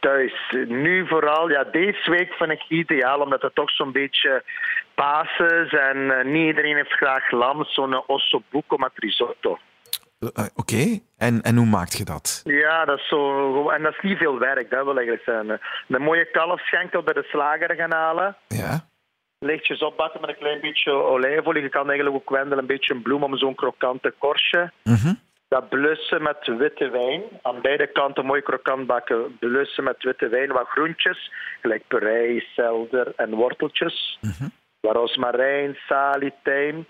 thuis. 0.00 0.32
Nu 0.68 1.06
vooral, 1.08 1.50
ja, 1.50 1.64
deze 1.64 2.10
week 2.10 2.32
vind 2.32 2.50
ik 2.50 2.64
ideaal, 2.68 3.18
omdat 3.20 3.42
het 3.42 3.54
toch 3.54 3.70
zo'n 3.70 3.92
beetje 3.92 4.44
Pasen 4.94 5.64
is 5.64 5.72
en 5.72 6.18
eh, 6.18 6.24
niet 6.24 6.46
iedereen 6.46 6.76
heeft 6.76 6.92
graag 6.92 7.30
lam, 7.30 7.64
zo'n 7.64 8.06
ossobuco 8.06 8.76
met 8.76 8.90
risotto. 8.94 9.58
Eh, 10.32 10.44
eh, 10.44 10.50
Oké, 10.54 10.98
en, 11.18 11.42
en 11.42 11.56
hoe 11.56 11.66
maakt 11.66 11.98
je 11.98 12.04
dat? 12.04 12.40
Ja, 12.44 12.84
dat 12.84 12.98
is 12.98 13.08
zo, 13.08 13.68
en 13.68 13.82
dat 13.82 13.92
is 13.92 14.02
niet 14.02 14.18
veel 14.18 14.38
werk, 14.38 14.70
dat 14.70 14.84
wil 14.84 14.96
eigenlijk 14.96 15.24
zijn. 15.24 15.60
Een 15.88 16.02
mooie 16.02 16.30
kalfsschenkel 16.30 17.02
bij 17.02 17.14
de 17.14 17.22
slager 17.22 17.74
gaan 17.74 17.92
halen. 17.92 18.36
Ja? 18.48 18.84
Lichtjes 19.38 19.80
opbakken 19.82 20.20
met 20.20 20.30
een 20.30 20.38
klein 20.38 20.60
beetje 20.60 20.92
olijfolie. 20.92 21.62
Je 21.62 21.68
kan 21.68 21.88
eigenlijk 21.88 22.16
ook 22.16 22.30
wendelen 22.30 22.58
een 22.58 22.66
beetje 22.66 22.94
een 22.94 23.02
bloem 23.02 23.22
om 23.22 23.36
zo'n 23.36 23.54
krokante 23.54 24.14
korstje. 24.18 24.72
Mhm. 24.82 25.14
Dat 25.48 25.68
blussen 25.68 26.22
met 26.22 26.46
witte 26.58 26.88
wijn. 26.88 27.22
Aan 27.42 27.60
beide 27.60 27.86
kanten 27.86 28.26
mooi 28.26 28.42
krokant 28.42 28.86
bakken. 28.86 29.36
Blussen 29.38 29.84
met 29.84 30.02
witte 30.02 30.28
wijn. 30.28 30.52
Wat 30.52 30.68
groentjes, 30.68 31.32
gelijk 31.60 31.82
puree, 31.88 32.40
selder 32.54 33.12
en 33.16 33.34
worteltjes. 33.34 34.18
Mhm. 34.20 34.48
Wat 34.80 34.94
rozemarijn, 34.94 35.76
salie, 35.88 36.32
tijm. 36.42 36.86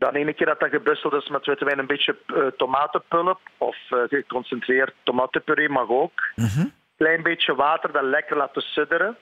Dan 0.00 0.14
ene 0.14 0.32
keer 0.32 0.46
dat 0.46 0.60
dat 0.60 0.70
gebusseld 0.70 1.12
is 1.12 1.28
met 1.28 1.46
witte 1.46 1.64
wijn, 1.64 1.78
een 1.78 1.86
beetje 1.86 2.16
eh, 2.26 2.46
tomatenpulp. 2.56 3.40
Of 3.58 3.76
eh, 3.90 3.98
geconcentreerd 4.08 4.94
tomatenpuree 5.02 5.68
mag 5.68 5.88
ook. 5.88 6.20
Mhm. 6.34 6.66
Klein 6.96 7.22
beetje 7.22 7.54
water, 7.54 7.92
dat 7.92 8.02
lekker 8.02 8.36
laten 8.36 8.62
sudderen. 8.62 9.16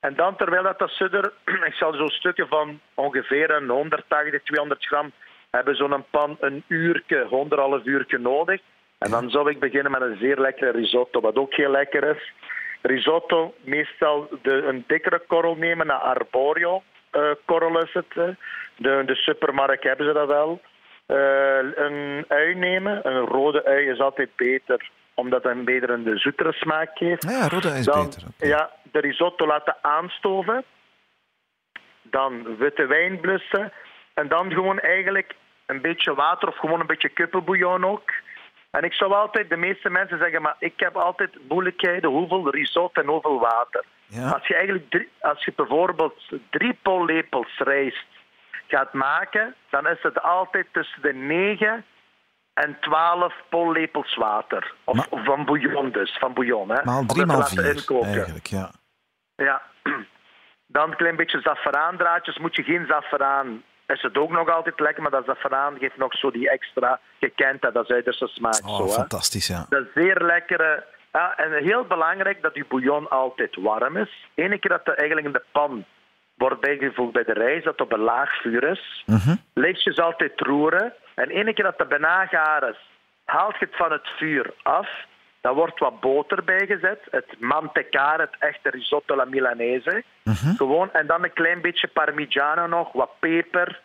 En 0.00 0.14
dan, 0.14 0.36
terwijl 0.36 0.62
dat, 0.62 0.78
dat 0.78 0.90
suddert, 0.90 1.32
ik 1.70 1.74
zal 1.74 1.92
zo'n 1.92 2.08
stukje 2.08 2.46
van 2.46 2.80
ongeveer 2.94 3.50
een 3.50 3.68
180, 3.68 4.42
200 4.42 4.86
gram 4.86 5.12
hebben 5.50 5.76
zo'n 5.76 6.04
pan 6.10 6.36
een 6.40 6.64
uurtje, 6.68 7.24
anderhalf 7.24 7.84
uurtje 7.84 8.18
nodig. 8.18 8.60
En 8.98 9.10
dan 9.10 9.30
zou 9.30 9.50
ik 9.50 9.60
beginnen 9.60 9.92
met 9.92 10.00
een 10.00 10.18
zeer 10.20 10.38
lekkere 10.38 10.70
risotto, 10.70 11.20
wat 11.20 11.36
ook 11.36 11.54
heel 11.54 11.70
lekker 11.70 12.16
is. 12.16 12.32
Risotto, 12.82 13.54
meestal 13.64 14.28
de, 14.42 14.52
een 14.52 14.84
dikkere 14.86 15.22
korrel 15.26 15.54
nemen, 15.54 15.90
een 15.90 15.96
arborio 15.96 16.82
eh, 17.10 17.30
korrel 17.44 17.82
is 17.82 17.92
het. 17.92 18.36
De, 18.80 19.02
de 19.06 19.14
supermarkt 19.14 19.82
hebben 19.82 20.06
ze 20.06 20.12
dat 20.12 20.26
wel. 20.26 20.60
Eh, 21.06 21.58
een 21.74 22.24
ui 22.28 22.54
nemen, 22.54 23.06
een 23.06 23.26
rode 23.26 23.64
ui 23.64 23.86
is 23.86 24.00
altijd 24.00 24.36
beter, 24.36 24.90
omdat 25.14 25.42
het 25.42 25.52
een 25.52 25.64
beter 25.64 25.90
een 25.90 26.18
zoetere 26.18 26.52
smaak 26.52 26.90
geeft. 26.94 27.24
Ah 27.24 27.30
ja, 27.30 27.48
rode 27.48 27.68
is 27.68 27.84
Dan, 27.84 28.04
beter. 28.04 28.22
Ja, 28.48 28.70
de 28.82 29.00
risotto 29.00 29.46
laten 29.46 29.76
aanstoven. 29.80 30.64
Dan 32.02 32.56
witte 32.56 32.86
wijn 32.86 33.20
blussen. 33.20 33.72
En 34.14 34.28
dan 34.28 34.52
gewoon 34.52 34.78
eigenlijk 34.78 35.34
een 35.66 35.80
beetje 35.80 36.14
water 36.14 36.48
of 36.48 36.56
gewoon 36.56 36.80
een 36.80 36.86
beetje 36.86 37.08
kippenbouillon 37.08 37.84
ook. 37.84 38.10
En 38.70 38.82
ik 38.82 38.92
zou 38.92 39.12
altijd, 39.12 39.48
de 39.48 39.56
meeste 39.56 39.90
mensen 39.90 40.18
zeggen, 40.18 40.42
maar 40.42 40.56
ik 40.58 40.72
heb 40.76 40.96
altijd 40.96 41.30
moeilijkheden 41.48 42.10
hoeveel 42.10 42.50
risotto 42.50 43.00
en 43.00 43.08
hoeveel 43.08 43.38
water. 43.38 43.84
Ja. 44.06 44.30
Als 44.30 44.46
je 44.46 44.54
eigenlijk 44.54 44.90
drie, 44.90 45.08
als 45.20 45.44
je 45.44 45.52
bijvoorbeeld 45.56 46.32
drie 46.50 46.78
pollepels 46.82 47.58
rijst 47.58 48.06
gaat 48.70 48.92
maken, 48.92 49.54
dan 49.70 49.86
is 49.88 49.98
het 50.02 50.22
altijd 50.22 50.66
tussen 50.72 51.02
de 51.02 51.12
9 51.12 51.84
en 52.54 52.76
12 52.80 53.34
pollepels 53.48 54.14
water. 54.16 54.74
Of, 54.84 54.96
Maar- 54.96 55.06
of 55.10 55.24
van 55.24 55.44
bouillon 55.44 55.90
dus, 55.92 56.16
van 56.18 56.32
bouillon. 56.34 56.70
Hè. 56.70 56.84
Maal 56.84 56.98
Om 56.98 57.06
drie, 57.06 57.26
dat 57.26 57.28
te 57.28 57.32
maal 57.32 57.38
laten 57.40 57.64
vier, 57.64 57.76
inkoken. 57.76 58.08
eigenlijk, 58.08 58.46
ja. 58.46 58.70
Ja. 59.36 59.62
Dan 60.66 60.90
een 60.90 60.96
klein 60.96 61.16
beetje 61.16 61.40
zafferandraadjes. 61.40 62.38
Moet 62.38 62.56
je 62.56 62.62
geen 62.62 62.86
zafferaan, 62.88 63.62
is 63.86 64.02
het 64.02 64.18
ook 64.18 64.30
nog 64.30 64.48
altijd 64.50 64.80
lekker, 64.80 65.02
maar 65.02 65.10
dat 65.10 65.24
zafferaan 65.26 65.78
geeft 65.78 65.96
nog 65.96 66.14
zo 66.14 66.30
die 66.30 66.50
extra, 66.50 67.00
je 67.18 67.28
kent 67.28 67.60
dat, 67.72 67.86
Zuiderse 67.86 68.26
smaak. 68.26 68.60
Oh, 68.66 68.76
zo, 68.76 68.84
hè. 68.84 68.90
fantastisch, 68.90 69.46
ja. 69.46 69.66
Dat 69.68 69.80
is 69.86 69.92
zeer 70.02 70.22
lekkere. 70.24 70.84
Ja, 71.12 71.36
en 71.36 71.52
heel 71.64 71.84
belangrijk 71.84 72.42
dat 72.42 72.54
je 72.54 72.64
bouillon 72.68 73.08
altijd 73.08 73.56
warm 73.56 73.96
is. 73.96 74.28
Ene 74.34 74.58
keer 74.58 74.70
dat 74.70 74.86
er 74.88 74.94
eigenlijk 74.96 75.26
in 75.26 75.32
de 75.32 75.42
pan 75.52 75.84
wordt 76.40 76.60
bijgevoegd 76.60 77.12
bij 77.12 77.24
de 77.24 77.32
rijst, 77.32 77.64
dat 77.64 77.72
het 77.72 77.86
op 77.86 77.92
een 77.92 78.08
laag 78.12 78.40
vuur 78.40 78.64
is. 78.64 79.02
Mhm. 79.06 79.34
Lichtjes 79.54 79.98
altijd 79.98 80.40
roeren. 80.40 80.92
En 81.14 81.30
ene 81.30 81.54
keer 81.54 81.64
dat 81.64 81.78
het 81.78 81.88
bijna 81.88 82.26
gaar 82.26 82.68
is, 82.68 82.80
haalt 83.24 83.58
je 83.58 83.64
het 83.64 83.76
van 83.76 83.92
het 83.92 84.08
vuur 84.16 84.54
af. 84.62 84.88
Dan 85.40 85.54
wordt 85.54 85.78
wat 85.78 86.00
boter 86.00 86.44
bijgezet. 86.44 87.00
Het 87.10 87.26
mantecare, 87.38 88.22
het 88.22 88.36
echte 88.38 88.70
risotto 88.70 89.14
alla 89.14 89.24
milanese. 89.24 90.04
Mhm. 90.22 90.54
Gewoon. 90.56 90.92
En 90.92 91.06
dan 91.06 91.24
een 91.24 91.32
klein 91.32 91.60
beetje 91.60 91.88
parmigiano 91.88 92.66
nog, 92.66 92.92
wat 92.92 93.10
peper. 93.18 93.80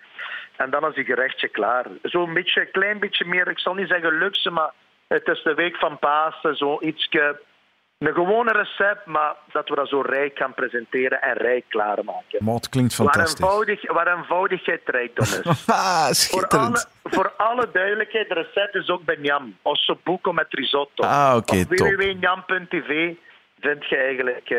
En 0.58 0.70
dan 0.70 0.90
is 0.90 0.96
je 0.96 1.04
gerechtje 1.04 1.48
klaar. 1.48 1.86
Zo'n 2.02 2.34
beetje, 2.34 2.62
een 2.62 2.72
klein 2.72 3.00
beetje 3.00 3.26
meer, 3.26 3.48
ik 3.48 3.60
zal 3.60 3.74
niet 3.74 3.88
zeggen 3.88 4.18
luxe, 4.18 4.50
maar 4.50 4.72
het 5.08 5.28
is 5.28 5.44
de 5.44 5.54
week 5.54 5.76
van 5.76 6.00
Pasen, 6.00 6.56
zo 6.56 6.78
ietske, 6.82 7.40
een 8.08 8.14
gewone 8.14 8.52
recept, 8.52 9.06
maar 9.06 9.36
dat 9.52 9.70
we 9.70 9.76
dat 9.76 9.88
zo 9.90 10.02
rijk 10.02 10.38
gaan 10.38 10.54
presenteren 10.54 11.22
en 11.22 11.34
rijk 11.34 11.64
klaarmaken. 11.68 12.44
Maar 12.44 12.54
het 12.56 12.70
klinkt 12.70 12.96
Waar, 12.96 13.08
fantastisch. 13.14 13.40
eenvoudig, 13.46 13.92
waar 13.92 14.18
eenvoudigheid 14.18 14.82
rijkdom 14.86 15.26
is. 15.26 15.42
Ah, 15.46 15.56
voor, 15.56 16.04
alle, 16.06 16.14
schitterend. 16.14 16.88
voor 17.04 17.34
alle 17.38 17.70
duidelijkheid, 17.74 18.30
het 18.30 18.38
recept 18.38 18.76
is 18.76 18.90
ook 18.90 19.04
bij 19.06 19.16
Njam. 19.22 19.58
Ossobuco 19.62 20.32
met 20.34 20.46
risotto. 20.50 21.04
Ah, 21.04 21.34
oké, 21.36 21.56
Op 21.60 21.76
top. 21.76 21.88
www.njam.tv 21.88 23.14
vind 23.60 23.86
je 23.90 23.96
eigenlijk 23.98 24.38
eh, 24.50 24.58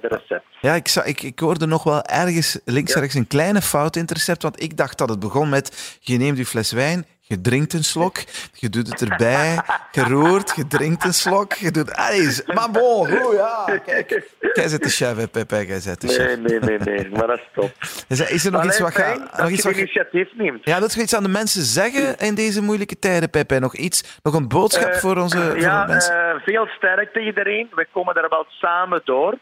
de 0.00 0.08
recept. 0.08 0.44
Ja, 0.60 0.74
ik, 0.74 0.88
za- 0.88 1.04
ik, 1.04 1.22
ik 1.22 1.38
hoorde 1.38 1.66
nog 1.66 1.82
wel 1.82 2.02
ergens 2.02 2.60
links 2.64 2.92
en 2.94 3.00
rechts 3.00 3.14
een 3.14 3.26
kleine 3.26 3.60
fout 3.62 3.96
in 3.96 4.02
het 4.02 4.10
recept. 4.10 4.42
Want 4.42 4.62
ik 4.62 4.76
dacht 4.76 4.98
dat 4.98 5.08
het 5.08 5.20
begon 5.20 5.48
met: 5.48 5.98
je 6.00 6.18
neemt 6.18 6.36
die 6.36 6.46
fles 6.46 6.72
wijn, 6.72 7.06
je 7.24 7.40
drinkt 7.40 7.72
een 7.72 7.84
slok, 7.84 8.16
je 8.52 8.68
doet 8.68 8.88
het 8.88 9.10
erbij, 9.10 9.60
je 9.90 10.02
roert, 10.02 10.52
je 10.56 10.66
drinkt 10.66 11.04
een 11.04 11.14
slok, 11.14 11.52
je 11.52 11.70
doet. 11.70 11.92
alles. 11.94 12.42
maar 12.44 12.70
bon, 12.70 13.06
goed, 13.08 13.34
ja. 13.36 13.78
Kijk, 13.86 14.22
jij 14.52 14.68
zit 14.68 14.82
de 14.82 14.88
chef, 14.88 15.30
Pepe, 15.30 15.66
jij 15.66 15.80
zit 15.80 16.00
de 16.00 16.06
Nee, 16.06 16.16
chef. 16.16 16.38
nee, 16.38 16.58
nee, 16.58 16.78
nee, 16.78 17.10
maar 17.10 17.26
dat 17.26 17.38
is 17.38 17.44
top. 17.54 17.70
Is 18.08 18.20
er, 18.20 18.30
is 18.30 18.44
er 18.44 18.52
nog 18.52 18.64
iets 18.64 18.78
wat 18.78 18.92
fijn 18.92 19.18
ga, 19.18 19.24
dat 19.24 19.38
nog 19.38 19.48
je 19.48 19.54
iets 19.54 19.64
wat 19.64 19.76
initiatief 19.76 20.28
neemt. 20.36 20.64
Ja, 20.64 20.80
dat 20.80 20.94
je 20.94 21.00
iets 21.02 21.14
aan 21.14 21.22
de 21.22 21.28
mensen 21.28 21.62
zeggen 21.62 22.18
in 22.18 22.34
deze 22.34 22.62
moeilijke 22.62 22.98
tijden, 22.98 23.30
Pepe? 23.30 23.58
Nog 23.58 23.76
iets? 23.76 24.18
Nog 24.22 24.34
een 24.34 24.48
boodschap 24.48 24.90
Eh, 24.90 24.98
voor 24.98 25.16
onze 25.16 25.38
voor 25.38 25.58
ja, 25.60 25.86
mensen? 25.86 26.14
eh, 26.34 26.40
veel 26.44 26.66
sterkte 26.66 27.20
iedereen. 27.20 27.68
We 27.74 27.86
komen 27.92 28.14
er 28.14 28.28
wel 28.28 28.44
samen 28.48 29.00
door. 29.04 29.38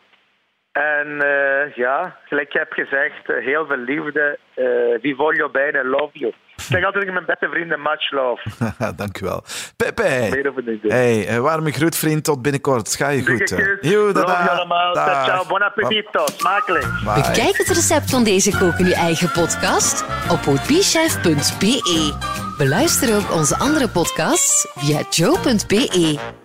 En 0.72 1.20
eh, 1.20 1.74
ja, 1.76 2.16
gelijk 2.24 2.52
je 2.52 2.58
hebt 2.58 2.74
gezegd, 2.74 3.26
heel 3.44 3.66
veel 3.66 3.76
liefde. 3.76 4.38
Eh 4.54 4.64
vi 5.00 5.14
voglio 5.14 5.48
bene, 5.50 5.84
love 5.84 6.10
you. 6.12 6.32
Zeg 6.70 6.84
altijd 6.84 6.94
tegen 6.94 7.12
mijn 7.12 7.26
beste 7.26 7.48
vrienden, 7.50 7.82
much 7.82 8.10
love. 8.10 8.42
Dank 9.00 9.20
u 9.20 9.24
wel. 9.24 9.42
Pepe. 9.76 10.02
Meer. 10.02 10.92
Hey, 10.92 11.28
een 11.28 11.42
warme 11.42 11.70
groet, 11.70 11.96
vriend. 11.96 12.24
Tot 12.24 12.42
binnenkort. 12.42 12.94
Ga 12.96 13.08
je 13.08 13.26
goed. 13.26 13.48
Je 13.80 14.12
allemaal. 14.14 14.94
Ciao, 14.94 15.24
ciao. 15.24 15.44
Bon 15.46 15.62
appetito. 15.62 16.24
Smakelijk. 16.36 16.86
Bye. 17.04 17.14
Bekijk 17.14 17.56
het 17.56 17.68
recept 17.68 18.10
van 18.10 18.24
deze 18.24 18.58
kook 18.58 18.78
in 18.78 18.86
uw 18.86 18.92
eigen 18.92 19.30
podcast 19.32 20.04
op 20.30 20.46
ootbichef.be. 20.46 22.14
Beluister 22.58 23.16
ook 23.16 23.32
onze 23.32 23.58
andere 23.58 23.88
podcasts 23.88 24.66
via 24.74 25.02
joe.be. 25.10 26.39